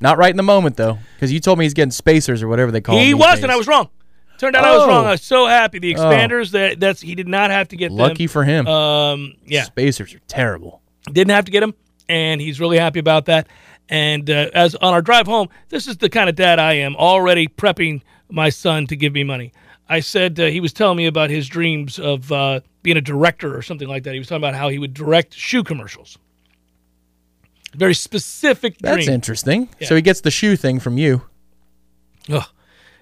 [0.00, 2.72] Not right in the moment though, because you told me he's getting spacers or whatever
[2.72, 2.96] they call.
[2.96, 3.42] He them these was, days.
[3.42, 3.90] and I was wrong.
[4.40, 4.88] Turned out I was Oh.
[4.88, 5.04] wrong.
[5.04, 5.78] I was so happy.
[5.80, 8.66] The expanders that that's he did not have to get Lucky for him.
[8.66, 10.80] Um, yeah, Spacers are terrible.
[11.12, 11.74] didn't have to get him,
[12.08, 13.48] and he's really happy about that.
[13.90, 16.96] And uh, as on our drive home, this is the kind of dad I am,
[16.96, 18.00] already prepping
[18.30, 19.52] my son to give me money.
[19.90, 23.54] I said uh, he was telling me about his dreams of uh, being a director
[23.54, 24.14] or something like that.
[24.14, 26.16] He was talking about how he would direct shoe commercials.
[27.74, 29.68] Very specific That's interesting.
[29.78, 29.88] Yeah.
[29.88, 31.22] So he gets the shoe thing from you.
[32.30, 32.44] Ugh.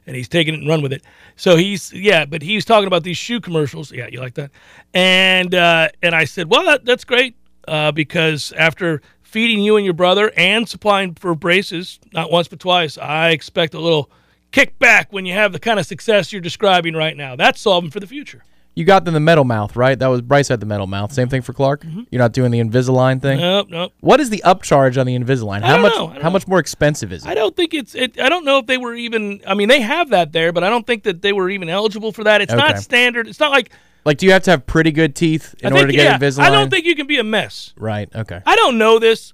[0.09, 1.05] And he's taking it and run with it.
[1.37, 3.92] So he's yeah, but he's talking about these shoe commercials.
[3.92, 4.51] Yeah, you like that?
[4.94, 7.37] And uh, and I said, well, that, that's great
[7.68, 12.59] uh, because after feeding you and your brother and supplying for braces, not once but
[12.59, 14.11] twice, I expect a little
[14.51, 17.37] kickback when you have the kind of success you're describing right now.
[17.37, 18.42] That's solving for the future.
[18.79, 19.99] You got them the metal mouth, right?
[19.99, 21.12] That was Bryce had the metal mouth.
[21.12, 21.83] Same thing for Clark.
[21.83, 22.03] Mm-hmm.
[22.12, 23.41] You're not doing the Invisalign thing.
[23.41, 23.93] Nope, nope.
[23.99, 25.62] What is the upcharge on the Invisalign?
[25.62, 25.95] How don't much?
[25.97, 26.05] know.
[26.11, 26.33] I don't How know.
[26.35, 27.29] much more expensive is it?
[27.29, 27.97] I don't think it's.
[27.97, 29.41] It, I don't know if they were even.
[29.47, 32.12] I mean, they have that there, but I don't think that they were even eligible
[32.12, 32.41] for that.
[32.41, 32.61] It's Okay.
[32.61, 33.27] not standard.
[33.27, 33.71] It's not like
[34.05, 35.73] Like, do you have to have pretty good teeth in think.
[35.75, 36.41] order to get yeah, Invisalign?
[36.45, 37.75] I don't think you can be a mess.
[37.77, 38.09] Right.
[38.14, 38.41] Okay.
[38.47, 39.33] I don't know this.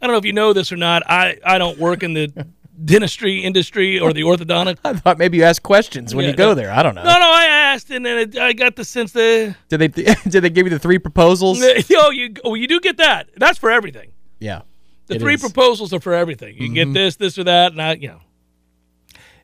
[0.00, 1.02] I don't know if you know this or not.
[1.10, 2.46] I I don't work in the
[2.84, 4.78] dentistry industry or the orthodontist.
[4.84, 6.54] I thought maybe you ask questions when Yeah, you go no.
[6.54, 6.70] there.
[6.72, 7.02] I don't know.
[7.02, 9.88] No, no, I asked, and then it, I got the sense that Did they?
[10.28, 11.58] Did they give you the three proposals?
[11.88, 13.30] yo, you oh, you do get that.
[13.36, 14.12] That's for everything.
[14.38, 14.62] Yeah.
[15.06, 15.40] The three is.
[15.40, 15.52] Mm-hmm.
[15.52, 16.54] proposals are for everything.
[16.56, 18.20] You can get this, this, or that, and I, you know.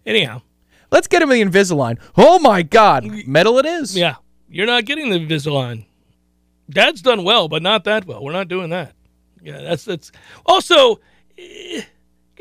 [0.05, 0.42] Anyhow,
[0.90, 1.99] Let's get him the Invisalign.
[2.16, 3.97] Oh my God, metal it is.
[3.97, 4.16] yeah,
[4.51, 5.87] you're not getting the Invisalign.
[6.68, 8.23] Dad's done well, but not that well.
[8.23, 8.92] We're not doing that.
[9.42, 10.12] Yeah, that's that's
[10.45, 11.01] also.
[11.38, 11.83] eh,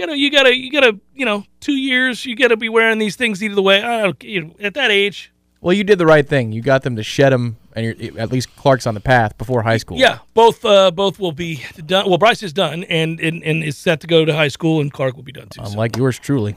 [0.02, 2.26] You gotta, you gotta, you gotta, you know, two years.
[2.26, 3.82] You gotta be wearing these things either way.
[3.84, 6.52] I don't, you know, at that age, Well, you did the right thing.
[6.52, 9.62] You got them to shed them, and you're, at least Clark's on the path before
[9.64, 9.98] high school.
[9.98, 12.08] yeah, both, uh, both will be done.
[12.10, 14.92] Well, Bryce is done, and and, and is set to go to high school, and
[14.92, 15.64] Clark will be done too.
[15.64, 16.56] So Unlike yours truly,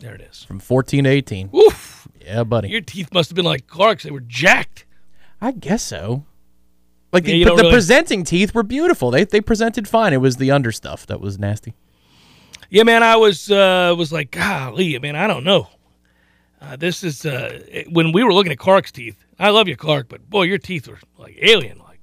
[0.00, 0.42] there it is.
[0.44, 1.50] from 14 to 18.
[1.54, 2.68] Oof, Yeah, buddy.
[2.70, 4.02] your teeth must have been like Clark's.
[4.04, 4.84] They were jacked.
[5.40, 6.24] I guess so.
[7.12, 9.12] Like Yeah, the, you but don't the really- presenting teeth were beautiful.
[9.12, 10.12] They they presented fine.
[10.12, 11.74] It was the under stuff that was nasty.
[12.70, 15.68] Yeah, man, I was uh, was like, golly, man, I don't know.
[16.60, 19.16] Uh, this is uh, it- when we were looking at Clark's teeth.
[19.38, 21.78] I love you, Clark, but boy, your teeth were like alien.
[21.78, 22.00] Like,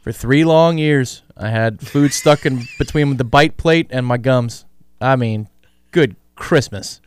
[0.00, 4.16] For three long years, I had food stuck in between the bite plate and my
[4.16, 4.64] gums.
[5.00, 5.48] I mean,
[5.92, 7.00] good Christmas.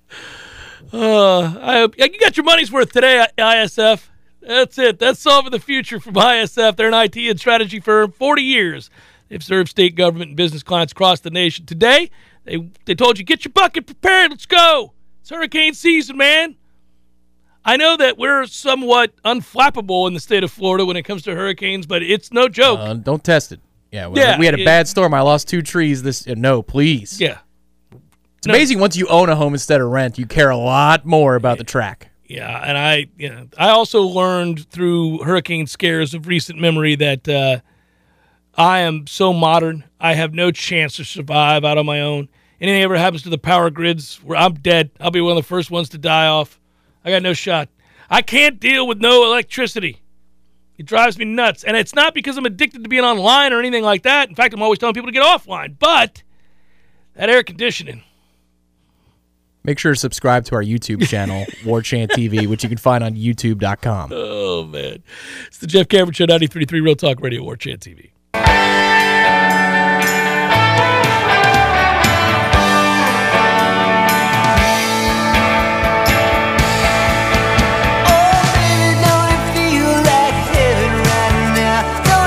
[0.93, 4.03] uh, I hope you got your money's worth today, ISF.
[4.41, 4.99] That's it.
[4.99, 6.75] That's solving the future from ISF.
[6.77, 8.11] They're an IT and strategy firm.
[8.11, 8.89] Forty years.
[9.27, 11.65] They've served state government and business clients across the nation.
[11.65, 12.09] Today,
[12.47, 14.31] they they told you get your bucket prepared.
[14.31, 14.93] Let's go.
[15.21, 16.55] It's hurricane season, man.
[17.65, 21.35] I know that we're somewhat unflappable in the state of Florida when it comes to
[21.35, 22.79] hurricanes, but it's no joke.
[22.79, 23.59] Uh, don't test it.
[23.91, 25.13] Yeah, we, Yeah, we had a it- bad storm.
[25.13, 26.01] I lost two trees.
[26.03, 27.19] This uh, no, please.
[27.19, 27.39] yeah,
[28.37, 31.35] It's amazing once you own a home instead of rent, you care a lot more
[31.35, 32.09] about the track.
[32.29, 37.27] yeah, and I, you know, I also learned through hurricane scares of recent memory that
[37.27, 37.59] uh,
[38.55, 39.83] I am so modern.
[39.99, 42.29] I have no chance to survive out on my own.
[42.59, 45.47] Anything ever happens to the power grids, where I'm dead, I'll be one of the
[45.47, 46.59] first ones to die off.
[47.05, 47.69] I got no shot.
[48.09, 50.01] I can't deal with no electricity.
[50.77, 53.83] It drives me nuts, and it's not because I'm addicted to being online or anything
[53.83, 54.29] like that.
[54.29, 55.75] In fact, I'm always telling people to get offline.
[55.77, 56.23] But
[57.15, 58.03] that air conditioning.
[59.63, 63.03] Make sure to subscribe to our YouTube channel, War Chant TV, which you can find
[63.03, 64.11] on YouTube.com.
[64.13, 65.03] Oh man,
[65.47, 68.11] it's the Jeff Cameron Show, 93.3 Real Talk Radio, War Chant TV.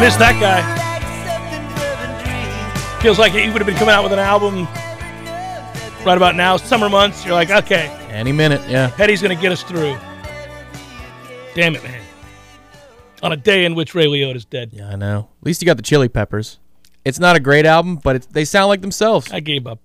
[0.01, 0.63] Missed that guy.
[3.03, 4.65] Feels like he would have been coming out with an album
[6.07, 7.23] right about now, summer months.
[7.25, 8.91] You're like, okay, Any minute, yeah.
[8.97, 9.99] Petty's going to get us through.
[11.55, 12.01] Damn it, man.
[13.23, 14.71] On a day in which Ray Liotta's dead.
[14.73, 15.29] Yeah, I know.
[15.41, 16.59] At least you got the Chili Peppers.
[17.05, 19.31] It's not a great album, but it's, they sound like themselves.
[19.31, 19.81] I gave up.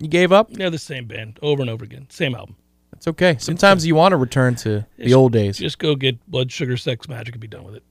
[0.00, 0.50] You gave up?
[0.50, 2.06] They're the same band over and over again.
[2.10, 2.56] Same album.
[2.92, 3.36] It's okay.
[3.38, 7.06] Sometimes you want to return to the old days Just go get Blood Sugar Sex
[7.06, 7.84] Magik and be done with it.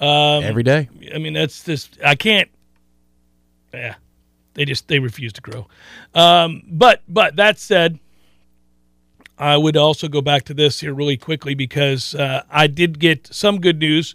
[0.00, 0.88] Um, every day.
[1.14, 2.48] I mean, that's just I can't.
[3.72, 3.94] Yeah,
[4.54, 5.66] they just they refuse to grow.
[6.14, 7.98] Um, but but that said,
[9.38, 13.32] I would also go back to this here really quickly because uh, I did get
[13.32, 14.14] some good news.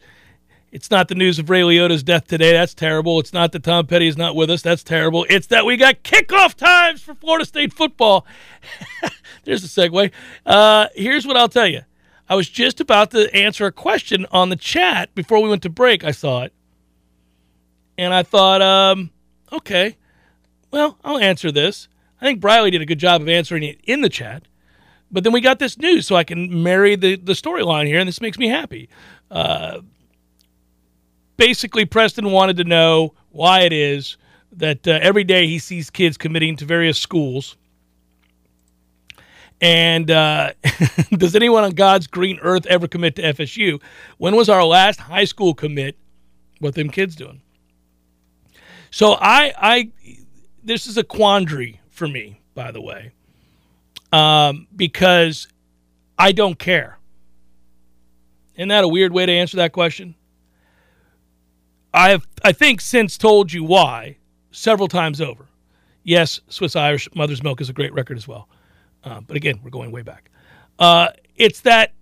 [0.72, 2.52] It's not the news of Ray Liotta's death today.
[2.54, 3.20] That's terrible.
[3.20, 4.62] It's not that Tom Petty is not with us.
[4.62, 5.26] That's terrible.
[5.28, 8.26] It's that we got kickoff times for Florida State football.
[9.46, 10.12] There's the segue.
[10.46, 11.82] Uh, here's what I'll tell you.
[12.30, 15.70] I was just about to answer a question on the chat before we went to
[15.70, 16.04] break.
[16.04, 16.54] I saw it.
[17.98, 19.10] And I thought, um,
[19.52, 19.98] okay,
[20.72, 21.88] well, I'll answer this.
[22.22, 24.44] I think Briley did a good job of answering it in the chat.
[25.12, 28.08] But then we got this news, so I can marry the, the storyline here, and
[28.08, 28.90] this makes me happy.
[29.32, 29.80] Uh,
[31.36, 34.18] basically, Preston wanted to know why it is
[34.52, 37.58] that uh, every day he sees kids committing to various schools.
[39.62, 40.54] And uh,
[41.12, 43.82] does anyone on God's green earth ever commit to FSU?
[44.18, 45.98] When was our last high school commit?
[46.60, 47.42] What them kids doing?
[48.92, 49.92] So I, I,
[50.64, 53.12] this is a quandary for me, by the way,
[54.12, 55.48] um, because
[56.18, 56.98] I don't care.
[58.56, 60.16] Isn't that a weird way to answer that question?
[61.94, 64.18] I have, I think, since told you why
[64.52, 65.48] several times over.
[66.04, 68.48] Yes, Swiss Irish Mother's Milk is a great record as well.
[69.04, 70.30] Uh, but again, we're going way back.
[70.78, 71.94] Uh, it's that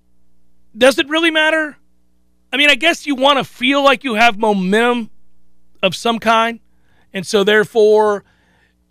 [0.77, 1.77] does it really matter?
[2.51, 5.09] I mean, I guess you want to feel like you have momentum
[5.81, 6.59] of some kind.
[7.13, 8.23] And so, therefore,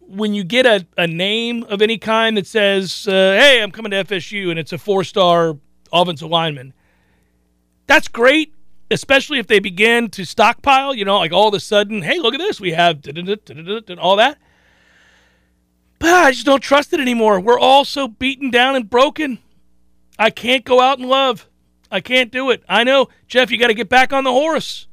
[0.01, 3.91] when you get a, a name of any kind that says, uh, hey, I'm coming
[3.91, 5.57] to FSU, and it's a four star
[5.93, 6.75] offensive lineman,
[7.87, 8.53] that's great,
[8.91, 12.35] especially if they begin to stockpile, you know, like all of a sudden, hey, look
[12.35, 12.61] at this.
[12.61, 13.03] We have
[13.99, 14.39] all that.
[15.99, 17.41] But I just don't trust it anymore.
[17.41, 19.39] We're all so beaten down and broken.
[20.19, 21.49] I can't go out and love.
[21.91, 22.63] I can't do it.
[22.69, 24.87] I know, Jeff, you got to get back on the horse.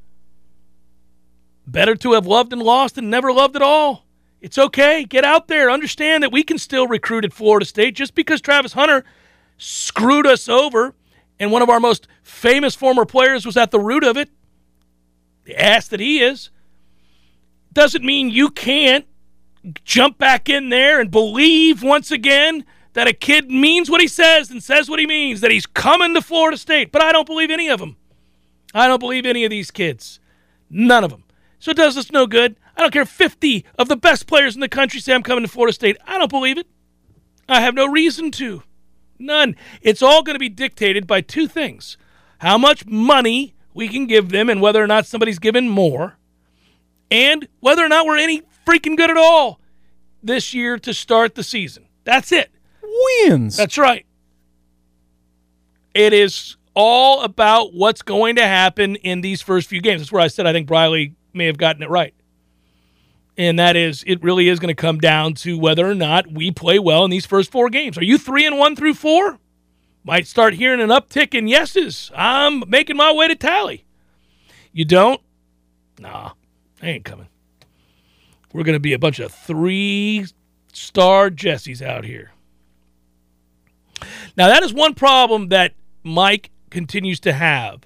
[1.66, 4.04] Better to have loved and lost than never loved at all.
[4.40, 5.04] It's okay.
[5.04, 5.70] Get out there.
[5.70, 9.04] Understand that we can still recruit at Florida State just because Travis Hunter
[9.56, 10.94] screwed us over
[11.38, 14.30] and one of our most famous former players was at the root of it.
[15.44, 16.50] The ass that he is.
[17.72, 19.06] Doesn't mean you can't
[19.84, 24.50] jump back in there and believe once again that a kid means what he says
[24.50, 26.92] and says what he means, that he's coming to Florida State.
[26.92, 27.96] But I don't believe any of them.
[28.72, 30.20] I don't believe any of these kids.
[30.70, 31.24] None of them.
[31.58, 32.56] So it does us no good.
[32.76, 35.50] I don't care 50 of the best players in the country say I'm coming to
[35.50, 35.96] Florida State.
[36.06, 36.66] I don't believe it.
[37.48, 38.62] I have no reason to.
[39.18, 39.56] None.
[39.80, 41.96] It's all going to be dictated by two things
[42.38, 46.18] how much money we can give them and whether or not somebody's given more,
[47.10, 49.60] and whether or not we're any freaking good at all
[50.22, 51.86] this year to start the season.
[52.04, 52.50] That's it
[52.94, 53.56] wins.
[53.56, 54.06] That's right.
[55.94, 60.00] It is all about what's going to happen in these first few games.
[60.00, 62.14] That's where I said I think Briley may have gotten it right.
[63.36, 66.52] And that is, it really is going to come down to whether or not we
[66.52, 67.98] play well in these first four games.
[67.98, 69.38] Are you three and one through four?
[70.04, 72.12] Might start hearing an uptick in yeses.
[72.14, 73.84] I'm making my way to tally.
[74.72, 75.20] You don't?
[75.98, 76.32] Nah,
[76.82, 77.28] I ain't coming.
[78.54, 80.26] We're going to be a bunch of three
[80.72, 82.30] star Jessies out here.
[84.36, 87.80] Now, that is one problem that Mike continues to have.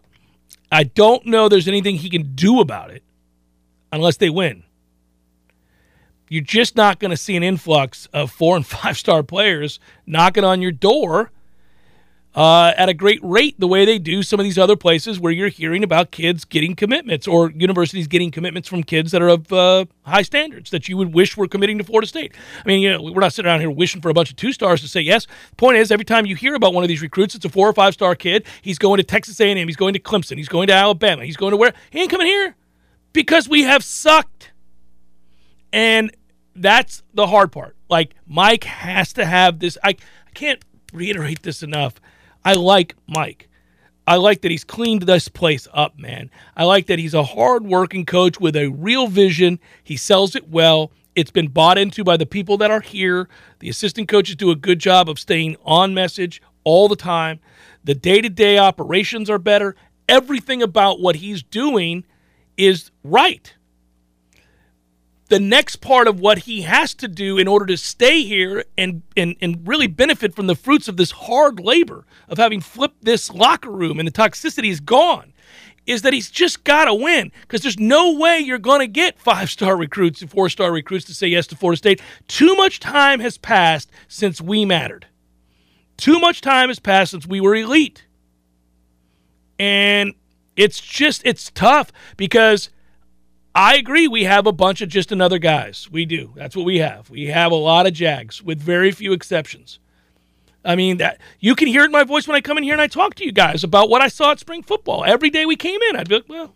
[0.71, 3.03] I don't know there's anything he can do about it
[3.91, 4.63] unless they win.
[6.29, 10.45] You're just not going to see an influx of four and five star players knocking
[10.45, 11.33] on your door
[12.35, 15.33] uh, at a great rate the way they do some of these other places where
[15.33, 19.53] you're hearing about kids getting commitments or universities getting commitments from kids that are of
[19.53, 22.35] uh, high standards that you would wish were committing to Florida State.
[22.65, 24.53] I mean, you know, we're not sitting around here wishing for a bunch of two
[24.53, 25.27] stars to say yes.
[25.27, 27.69] The point is, every time you hear about one of these recruits, it's a four
[27.69, 28.47] or five star kid.
[28.63, 29.67] He's going to Texas A&M.
[29.67, 30.37] He's going to Clemson.
[30.37, 31.25] He's going to Alabama.
[31.25, 31.73] He's going to where?
[31.91, 32.55] He ain't coming here
[33.13, 34.53] because we have sucked.
[35.73, 36.15] And
[36.55, 37.77] that's the hard part.
[37.89, 39.79] Like Mike has to have this.
[39.83, 40.63] I, I can't
[40.93, 42.01] reiterate this enough
[42.49, 43.51] I like Mike.
[44.07, 46.31] I like that he's cleaned this place up, man.
[46.57, 49.61] I like that he's a hard-working coach with a real vision.
[49.85, 50.91] He sells it well.
[51.15, 53.29] It's been bought into by the people that are here.
[53.59, 57.41] The assistant coaches do a good job of staying on message all the time.
[57.85, 59.77] The day-to-day operations are better.
[60.09, 62.07] Everything about what he's doing
[62.57, 63.53] is right
[65.29, 69.03] the next part of what he has to do in order to stay here and,
[69.17, 73.31] and, and really benefit from the fruits of this hard labor of having flipped this
[73.31, 75.33] locker room and the toxicity is gone
[75.87, 79.19] is that he's just got to win because there's no way you're going to get
[79.19, 82.03] five star recruits and four star recruits to say yes to Florida State.
[82.27, 85.07] Too much time has passed since we mattered.
[85.97, 88.05] Too much time has passed since we were elite.
[89.59, 90.13] And
[90.57, 92.69] it's just, it's tough because
[93.59, 94.07] I agree.
[94.07, 95.89] We have a bunch of just another guys.
[95.91, 96.33] We do.
[96.37, 97.11] That's what we have.
[97.11, 99.81] We have a lot of Jags with very few exceptions.
[100.65, 102.75] I mean that you can hear it in my voice when I come in here
[102.75, 105.05] and I talk to you guys about what I saw at spring football.
[105.05, 106.55] Every day we came in, I'd be like, well,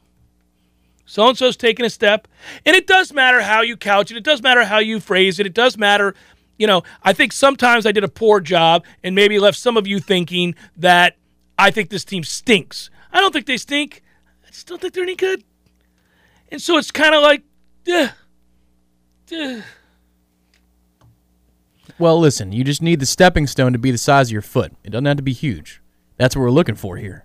[1.04, 2.28] so and so's taking a step.
[2.64, 4.16] And it does matter how you couch it.
[4.16, 5.46] It does matter how you phrase it.
[5.46, 6.14] It does matter,
[6.56, 9.88] you know, I think sometimes I did a poor job and maybe left some of
[9.88, 11.16] you thinking that
[11.58, 12.90] I think this team stinks.
[13.12, 14.04] I don't think they stink.
[14.46, 15.42] I just don't think they're any good.
[16.52, 17.42] And so it's kind of like,
[17.88, 18.10] eh,
[19.32, 19.62] eh.
[21.98, 24.72] Well, listen, you just need the stepping stone to be the size of your foot.
[24.84, 25.80] It doesn't have to be huge.
[26.18, 27.24] That's what we're looking for here.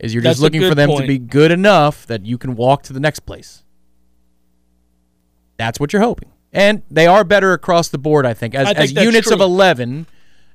[0.00, 1.02] Is you're That's just looking for them point.
[1.02, 3.62] to be good enough that you can walk to the next place.
[5.56, 6.32] That's what you're hoping.
[6.52, 8.56] And they are better across the board, I think.
[8.56, 9.36] As, I think as units true.
[9.36, 10.06] of 11,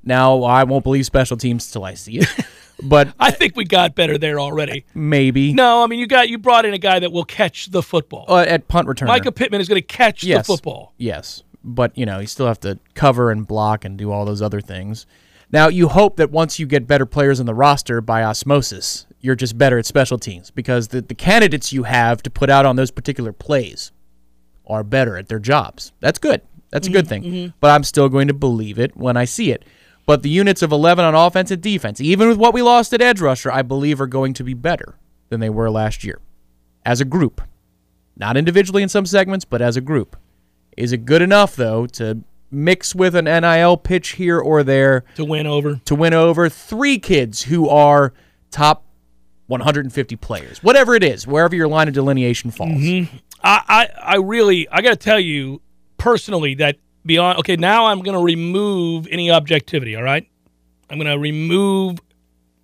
[0.04, 2.28] now I won't believe special teams till I see it.
[2.82, 4.86] but I think we got better there already.
[4.94, 5.54] maybe.
[5.54, 8.26] No, I mean you got you brought in a guy that will catch the football.
[8.28, 9.10] Uh, at punt returner.
[9.10, 10.48] Mycah Pittman is going to catch yes.
[10.48, 10.94] the football.
[10.98, 14.42] Yes, but you know you still have to cover and block and do all those
[14.42, 15.06] other things.
[15.52, 19.36] Now you hope that once you get better players in the roster by osmosis, you're
[19.36, 22.76] just better at special teams because the, the candidates you have to put out on
[22.76, 23.92] those particular plays
[24.66, 25.92] are better at their jobs.
[26.00, 26.42] That's good.
[26.72, 27.54] That's a good thing.
[27.60, 29.64] But I'm still going to believe it when I see it.
[30.06, 33.02] But the units of 11 on offense and defense, even with what we lost at
[33.02, 34.96] edge rusher, I believe are going to be better
[35.30, 36.20] than they were last year
[36.86, 37.42] as a group.
[38.18, 40.18] Not individually in some segments, but as a group.
[40.76, 45.26] Is it good enough, though, to mix with an NIL pitch here or there to
[45.26, 45.82] win over.
[45.86, 48.14] to win over three kids who are
[48.52, 48.86] top
[49.48, 50.62] 150 players?
[50.62, 52.72] Whatever it is, wherever your line of delineation falls.
[52.72, 53.18] Mm-hmm.
[53.44, 55.62] I, I, I really, I got to tell you
[55.98, 60.28] personally that beyond, okay, now I'm going to remove any objectivity, all right?
[60.90, 62.00] I'm going to remove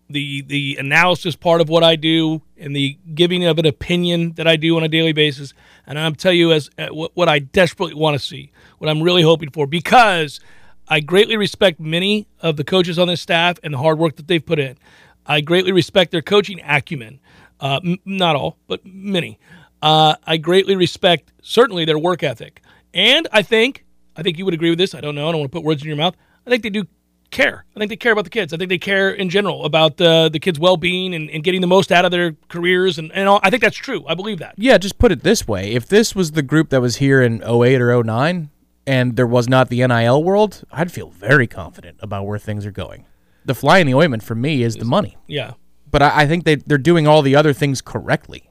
[0.10, 4.48] the the analysis part of what I do and the giving of an opinion that
[4.48, 5.54] I do on a daily basis.
[5.86, 9.02] And I'm tell you as uh, what, what I desperately want to see, what I'm
[9.02, 10.40] really hoping for, because
[10.88, 14.28] I greatly respect many of the coaches on this staff and the hard work that
[14.28, 14.78] they've put in.
[15.26, 17.20] I greatly respect their coaching acumen.
[17.60, 19.38] Uh, m- not all, but many.
[19.82, 22.62] Uh, I greatly respect certainly their work ethic,
[22.94, 23.86] and I think
[24.20, 24.94] I think you would agree with this.
[24.94, 25.28] I don't know.
[25.28, 26.16] I don't want to put words in your mouth.
[26.46, 26.86] I think they do
[27.32, 27.66] care.
[27.76, 28.54] I think they care about the kids.
[28.54, 31.62] I think they care in general about uh, the kids' well being and, and getting
[31.62, 32.98] the most out of their careers.
[32.98, 33.40] And, and all.
[33.44, 34.06] I think that's true.
[34.08, 34.56] I believe that.
[34.58, 35.74] Yeah, just put it this way.
[35.74, 38.50] If this was the group that was here in 08 or 09
[38.88, 42.72] and there was not the NIL world, I'd feel very confident about where things are
[42.72, 43.06] going.
[43.46, 45.18] The fly in the ointment for me is the money.
[45.28, 45.54] Yeah.
[45.90, 48.50] But I, I think they, they're doing all the other things correctly.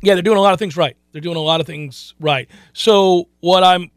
[0.00, 0.96] Yeah, they're doing a lot of things right.
[1.12, 2.48] They're doing a lot of things right.
[2.72, 3.90] So what I'm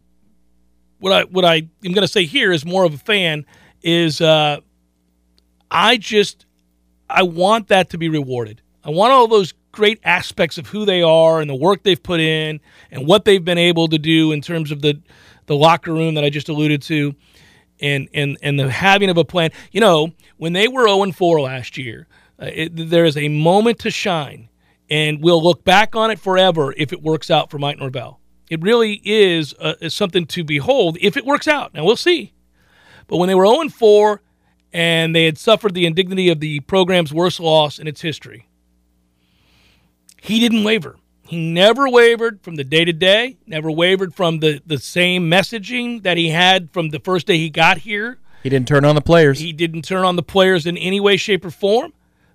[1.00, 3.45] what I what I am going to say here is more of a fan
[3.82, 4.60] is uh,
[5.70, 6.45] I just
[7.10, 8.62] I want that to be rewarded.
[8.84, 12.20] I want all those great aspects of who they are and the work they've put
[12.20, 15.00] in and what they've been able to do in terms of the
[15.45, 17.16] the locker room that I just alluded to
[17.80, 19.52] and and and the having of a plan.
[19.72, 22.08] You know, when they were 0 4 last year,
[22.41, 24.50] uh, it, there is a moment to shine,
[24.89, 28.20] and we'll look back on it forever if it works out for Mike Norvell.
[28.50, 31.74] It really is, uh, is something to behold if it works out.
[31.74, 32.34] Now we'll see.
[33.08, 34.22] But when they were 0 4
[34.74, 38.48] and they had suffered the indignity of the program's worst loss in its history,
[40.22, 40.98] he didn't waver.
[41.28, 46.04] He never wavered from the day to day, never wavered from the, the same messaging
[46.04, 48.18] that he had from the first day he got here.
[48.43, 49.39] He didn't turn on the players.
[49.39, 51.91] He didn't turn on the players in any way, shape, or form.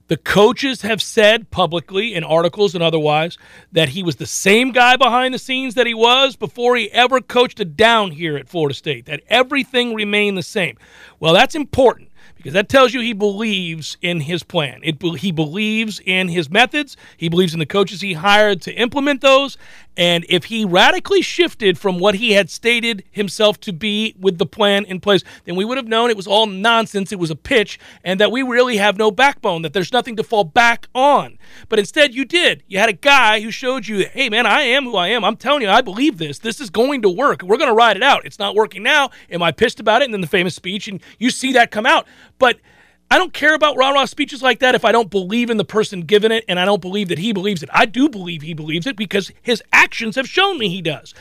[0.08, 3.38] The coaches have said publicly in articles and otherwise
[3.70, 7.20] that he was the same guy behind the scenes that he was before he ever
[7.20, 10.76] coached a down here at Florida State, that everything remained the same.
[11.20, 14.80] Well, that's important because that tells you he believes in his plan.
[14.82, 16.96] It, he believes in his methods.
[17.16, 19.56] He believes in the coaches he hired to implement those.
[19.96, 24.46] And if he radically shifted from what he had stated himself to be with the
[24.46, 27.12] plan in place, then we would have known it was all nonsense.
[27.12, 30.22] It was a pitch, and that we really have no backbone, that there's nothing to
[30.22, 31.38] fall back on.
[31.68, 32.62] But instead, you did.
[32.68, 35.24] You had a guy who showed you, hey, man, I am who I am.
[35.24, 36.38] I'm telling you, I believe this.
[36.38, 37.42] This is going to work.
[37.42, 38.24] We're going to ride it out.
[38.24, 39.10] It's not working now.
[39.30, 40.06] Am I pissed about it?
[40.06, 42.06] And then the famous speech, and you see that come out.
[42.38, 42.58] But
[43.12, 45.66] I don't care about rah rah speeches like that if I don't believe in the
[45.66, 47.68] person giving it and I don't believe that he believes it.
[47.70, 51.12] I do believe he believes it because his actions have shown me he does.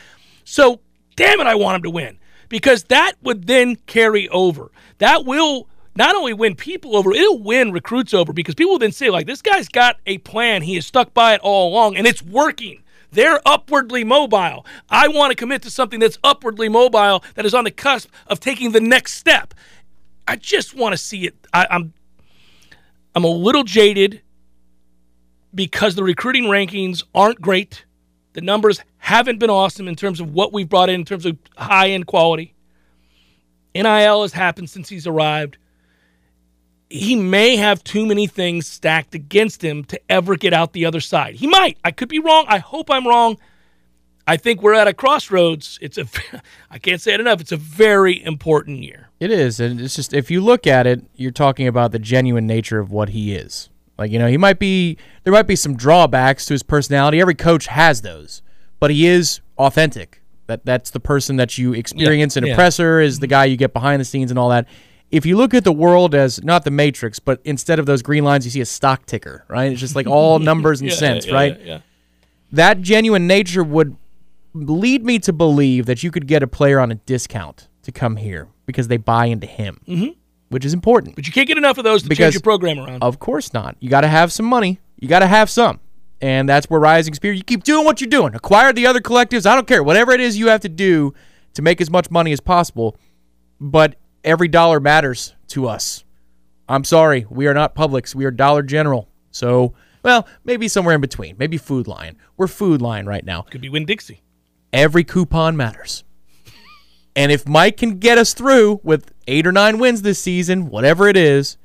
[0.42, 0.80] So,
[1.16, 2.18] damn it, I want him to win
[2.48, 4.72] because that would then carry over.
[5.00, 8.92] That will not only win people over, it'll win recruits over because people will then
[8.92, 10.62] say, like, this guy's got a plan.
[10.62, 12.82] He has stuck by it all along and it's working.
[13.10, 14.64] They're upwardly mobile.
[14.88, 18.40] I want to commit to something that's upwardly mobile, that is on the cusp of
[18.40, 19.52] taking the next step.
[20.26, 21.34] I just want to see it.
[21.52, 21.92] I, I'm
[23.14, 24.22] I'm a little jaded
[25.54, 27.84] because the recruiting rankings aren't great.
[28.32, 31.36] The numbers haven't been awesome in terms of what we've brought in in terms of
[31.56, 32.54] high end quality.
[33.74, 35.58] NIL has happened since he's arrived.
[36.88, 41.00] He may have too many things stacked against him to ever get out the other
[41.00, 41.34] side.
[41.34, 41.78] He might.
[41.84, 42.44] I could be wrong.
[42.48, 43.38] I hope I'm wrong.
[44.26, 45.78] I think we're at a crossroads.
[45.80, 46.06] It's a
[46.70, 47.40] I can't say it enough.
[47.40, 49.08] It's a very important year.
[49.20, 52.46] It is, and it's just if you look at it, you're talking about the genuine
[52.46, 53.68] nature of what he is.
[53.98, 57.20] Like you know, he might be there might be some drawbacks to his personality.
[57.20, 58.42] Every coach has those,
[58.80, 60.22] but he is authentic.
[60.46, 62.36] That that's the person that you experience.
[62.36, 62.52] An yeah.
[62.52, 64.66] oppressor is the guy you get behind the scenes and all that.
[65.10, 68.24] If you look at the world as not the matrix, but instead of those green
[68.24, 69.70] lines, you see a stock ticker, right?
[69.70, 71.82] It's just like all numbers and Yeah, cents, right?
[72.50, 73.96] That genuine nature would
[74.54, 78.16] lead me to believe that you could get a player on a discount to come
[78.16, 80.10] here because they buy into him, mm-hmm.
[80.50, 81.16] which is important.
[81.16, 83.02] But you can't get enough of those to Because- change your program around.
[83.02, 83.76] Of course not.
[83.80, 84.80] You got to have some money.
[84.98, 85.80] You got to have some.
[86.20, 88.34] And that's where Rising Spear, you keep doing what you're doing.
[88.34, 89.44] Acquire the other collectives.
[89.44, 89.82] I don't care.
[89.82, 91.14] Whatever it is you have to do
[91.54, 92.96] to make as much money as possible.
[93.60, 96.04] But every dollar matters to us.
[96.68, 97.26] I'm sorry.
[97.28, 98.14] We are not Publix.
[98.14, 99.08] We are Dollar General.
[99.32, 99.74] So,
[100.04, 101.36] well, maybe somewhere in between.
[101.38, 102.16] Maybe Food Lion.
[102.36, 103.42] We're Food Lion right now.
[103.42, 104.22] Could be Winn Dixie.
[104.72, 106.04] Every coupon matters.
[107.14, 111.08] And if Mike can get us through with eight or nine wins this season, whatever
[111.08, 111.58] it is,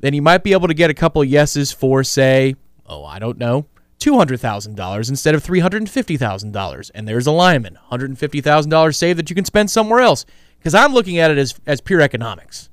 [0.00, 2.54] then he might be able to get a couple yeses for, say,
[2.86, 3.66] oh, I don't know,
[4.00, 6.90] $200,000 instead of $350,000.
[6.94, 10.24] And there's a lineman, $150,000 saved that you can spend somewhere else.
[10.58, 12.70] Because I'm looking at it as, as pure economics.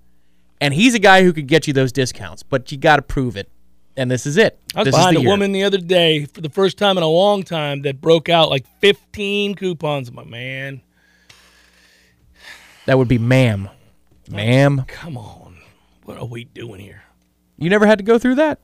[0.60, 3.36] And he's a guy who could get you those discounts, but you got to prove
[3.36, 3.50] it.
[3.96, 4.60] And this is it.
[4.76, 5.30] I was this behind is a year.
[5.30, 8.50] woman the other day for the first time in a long time that broke out
[8.50, 10.12] like 15 coupons.
[10.12, 10.82] My man,
[12.86, 13.70] That would be ma'am.
[14.30, 14.84] Ma'am.
[14.88, 15.58] come on.
[16.04, 17.04] What are we doing here?
[17.58, 18.60] You never had to go through that?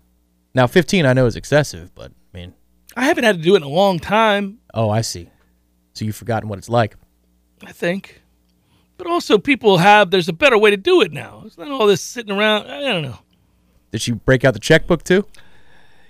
[0.55, 2.53] Now, 15 I know is excessive, but I mean,
[2.97, 5.29] I haven't had to do it in a long time, oh, I see.
[5.93, 6.95] So you've forgotten what it's like.
[7.63, 8.21] I think.
[8.97, 11.43] But also, people have, there's a better way to do it now.
[11.45, 12.67] It's not all this sitting around.
[12.69, 13.19] I don't know.
[13.91, 15.25] Did she break out the checkbook too?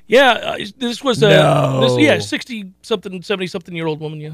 [0.08, 1.82] Yeah, uh, this was a, No.
[1.82, 4.20] this, yeah, 60 something, 70 something year old woman.
[4.20, 4.32] Yeah.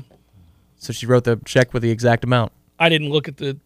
[0.78, 2.54] So she wrote the check with the exact amount.
[2.80, 3.58] I didn't look at the,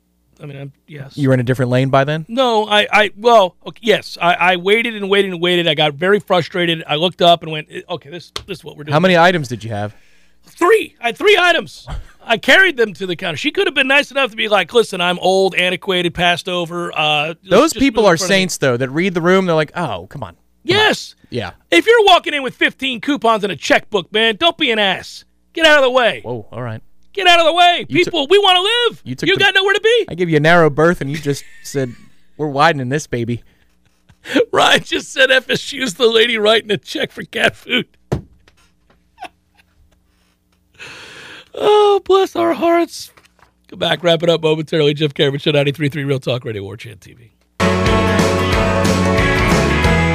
[0.42, 1.18] I mean, I'm, yes.
[1.18, 2.26] You were in a different lane by then?
[2.28, 5.68] No, I, I well, okay, yes, I, I waited and waited and waited.
[5.68, 6.84] I got very frustrated.
[6.88, 8.94] I looked up and went, "Eh, okay, this, this is what we're doing.
[8.94, 9.96] How many items did you have?
[10.44, 10.96] Three.
[11.02, 11.88] I had three items.
[12.30, 13.38] I carried them to the counter.
[13.38, 16.92] She could have been nice enough to be like, listen, I'm old, antiquated, passed over.
[16.98, 19.46] Uh, Those people are front of me." saints, though, that read the room.
[19.48, 20.38] They're like, oh, come on.
[20.64, 21.16] Yes.
[21.32, 21.52] Yeah.
[21.72, 25.26] If you're walking in with 15 coupons and a checkbook, man, don't be an ass.
[25.54, 26.22] Get out of the way.
[26.24, 26.82] Whoa, all right.
[27.14, 27.86] Get out of the way.
[27.90, 29.02] You People, we want to live.
[29.04, 30.06] you You, the- got nowhere to be.
[30.10, 31.96] I give you a narrow berth, and you just said,
[32.38, 33.44] we're widening this, baby.
[34.54, 37.88] Ryan just said FSU's the lady writing a check for cat food.
[41.60, 43.12] Oh, bless our hearts.
[43.68, 44.94] Come back, wrap it up momentarily.
[44.94, 47.32] Jeff Cameron, Show 93.3 Real Talk Radio, Warchant TV.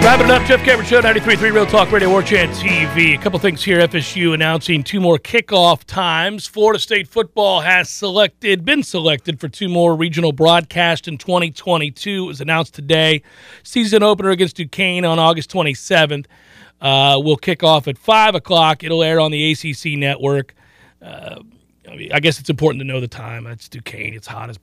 [0.02, 3.18] Wrapping it up, Jeff Cameron Show, 93.3 Real Talk Radio, Warchant TV.
[3.18, 3.78] A couple things here.
[3.80, 6.46] FSU announcing two more kickoff times.
[6.46, 12.24] Florida State football has selected, been selected for two more regional broadcasts in 2022.
[12.24, 13.22] It was announced today.
[13.62, 16.26] Season opener against Duquesne on August 27th.
[16.80, 18.82] Uh, will kick off at 5 o'clock.
[18.82, 20.54] It'll air on the ACC network.
[21.04, 21.40] Uh,
[21.90, 23.46] I, mean, I guess it's important to know the time.
[23.46, 24.14] It's Duquesne.
[24.14, 24.58] It's hot as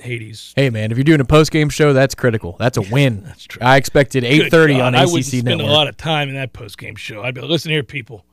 [0.00, 0.52] Hades.
[0.56, 2.56] Hey, man, if you're doing a post game show, that's critical.
[2.58, 3.22] That's a win.
[3.24, 3.62] that's true.
[3.62, 5.66] I expected Good 8:30 God, on I ACC wouldn't spend network.
[5.66, 7.22] a lot of time in that post game show.
[7.22, 8.24] I'd be like, listen here, people.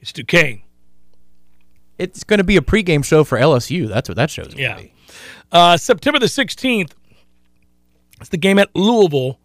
[0.00, 0.62] It's Duquesne.
[1.98, 3.88] It's going to be a pregame show for LSU.
[3.88, 4.76] That's what that show's going to Yeah.
[4.78, 4.92] be.
[5.50, 6.92] Uh, September the 16th,
[8.20, 9.40] it's the game at Louisville.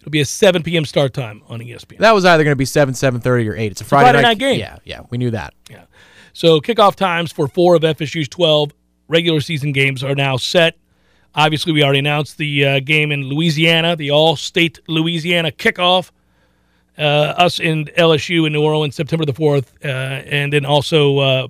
[0.00, 0.84] It'll be a 7 p.m.
[0.84, 1.96] start time on ESPN.
[1.98, 3.72] That was either going to be 7, 7:30 or 8.
[3.72, 4.60] It's a Friday, Friday night game.
[4.60, 5.54] Yeah, yeah, we knew that.
[5.70, 5.84] Yeah.
[6.34, 8.72] So kickoff times for four of FSU's 12
[9.06, 10.76] regular season games are now set.
[11.36, 16.10] Obviously, we already announced the uh, game in Louisiana, the Allstate Louisiana kickoff.
[16.98, 21.48] Uh, us in LSU in New Orleans, September the 4th, uh, and then also uh,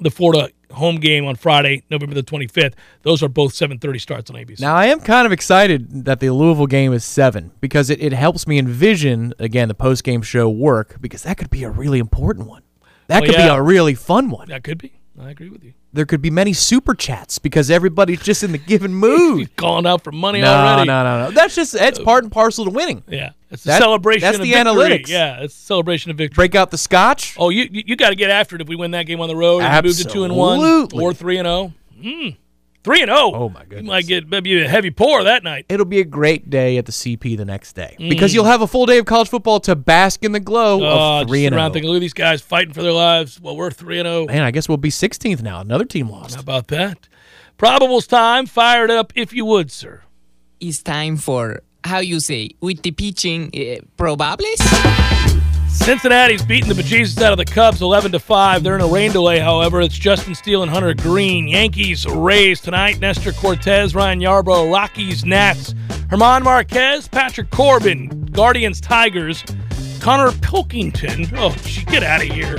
[0.00, 2.74] the Florida home game on Friday, November the 25th.
[3.02, 4.60] Those are both 7:30 starts on ABC.
[4.60, 8.12] Now I am kind of excited that the Louisville game is seven because it, it
[8.12, 11.98] helps me envision again the post game show work because that could be a really
[11.98, 12.62] important one.
[13.08, 13.48] That Oh, could yeah.
[13.50, 14.48] be a really fun one.
[14.48, 14.92] that could be.
[15.20, 15.74] I agree with you.
[15.92, 19.38] There could be many super chats because everybody's just in the given mood.
[19.38, 20.88] He's calling out for money no, already.
[20.88, 21.24] no, no, no.
[21.26, 21.30] no.
[21.30, 23.04] That's just it's part and parcel to winning.
[23.06, 24.22] Yeah, it's a That- celebration.
[24.22, 24.72] that's of the victory.
[24.72, 25.08] analytics.
[25.08, 26.34] Yeah, it's a celebration of victory.
[26.34, 27.36] Break out the scotch.
[27.38, 29.28] Oh, you you, you got to get after it if we win that game on
[29.28, 29.62] the road.
[29.62, 31.04] and Move to two and one Absolutely.
[31.04, 31.72] or three and zero.
[32.00, 32.36] Mm.
[32.84, 33.32] Three and zero.
[33.34, 33.86] Oh, my You goodness.
[33.88, 35.64] might get maybe a heavy pour that night.
[35.70, 38.10] It'll be a great day at the CP the next day Mm.
[38.10, 41.20] because you'll have a full day of college football to bask in the glow Uh,
[41.20, 41.72] of just three sit and around zero.
[41.72, 43.40] thinking, look at these guys fighting for their lives.
[43.40, 44.26] Well, we're three and zero.
[44.26, 45.60] Man, I guess we'll be 16th now.
[45.60, 46.34] Another team lost.
[46.34, 47.08] How about that?
[47.58, 48.44] Probables time.
[48.46, 50.02] Fire it up if you would, sir.
[50.60, 55.10] it's time for how you say with the pitching uh, probables.
[55.74, 58.62] Cincinnati's beating the bejesus out of the Cubs 11 to 5.
[58.62, 59.82] They're in a rain delay, however.
[59.82, 61.46] It's Justin Steele and Hunter Greene.
[61.46, 63.00] Yankees Rays tonight.
[63.00, 65.74] Nestor Cortes, Ryan Yarbrough, Rockies Nats.
[66.08, 69.42] German Marquez, Patrick Corbin, Guardians Tigers.
[69.98, 71.26] Konnor Pilkington.
[71.36, 72.56] Oh, gee, get out of here.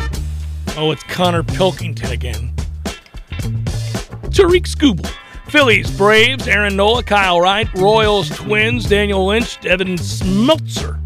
[0.77, 2.53] Oh, it's Konnor Pilkington again.
[4.29, 5.09] Tarik Skubal.
[5.47, 11.04] Phillies, Braves, Aaron Nola, Kyle Wright, Royals, Twins, Daniel Lynch, Devin Smeltzer.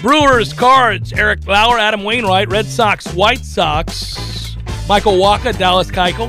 [0.00, 4.56] Brewers, Cards, Eric Lauer, Adam Wainwright, Red Sox, White Sox,
[4.88, 6.28] Michael Wacha, Dallas Keuchel.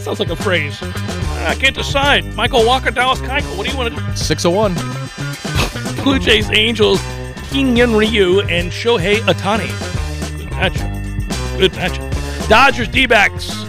[0.00, 0.78] Sounds like a phrase.
[0.80, 2.24] Ah, I can't decide.
[2.36, 3.56] Michael Walker, Dallas Keuchel.
[3.56, 4.16] What do you want to do?
[4.16, 4.74] 601.
[6.04, 7.00] Blue Jays, Angels,
[7.50, 9.68] Hyun Jin Ryu, and Shohei Ohtani.
[10.38, 11.58] Good matchup.
[11.58, 12.48] Good matchup.
[12.48, 13.64] Dodgers, D-backs,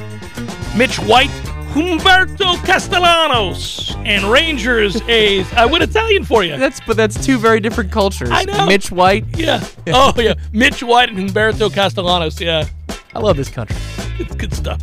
[0.76, 1.32] Mitch White,
[1.76, 5.46] Humberto Castellanos, and Rangers, A's.
[5.52, 6.56] I went Italian for you.
[6.56, 8.30] That's but that's two very different cultures.
[8.32, 8.66] I know.
[8.66, 9.26] Mitch White.
[9.38, 9.62] Yeah.
[9.88, 10.36] Oh, yeah.
[10.54, 12.40] Mitch White and Humberto Castellanos.
[12.40, 12.66] Yeah.
[13.14, 13.76] I love this country.
[14.18, 14.82] It's good stuff.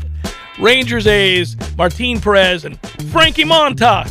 [0.60, 2.78] Rangers A's, Martin Perez, and
[3.10, 4.10] Frankie Montas.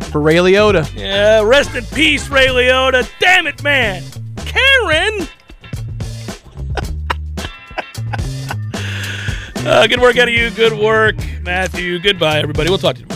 [0.10, 0.90] For Ray Liotta.
[0.96, 3.06] Yeah, rest in peace, Ray Liotta.
[3.20, 4.02] Damn it, man.
[4.46, 5.28] Karen.
[9.66, 10.50] Uh, good work out of you.
[10.50, 11.98] Good work, Matthew.
[11.98, 12.68] Goodbye, everybody.
[12.68, 13.15] We'll talk to you tomorrow.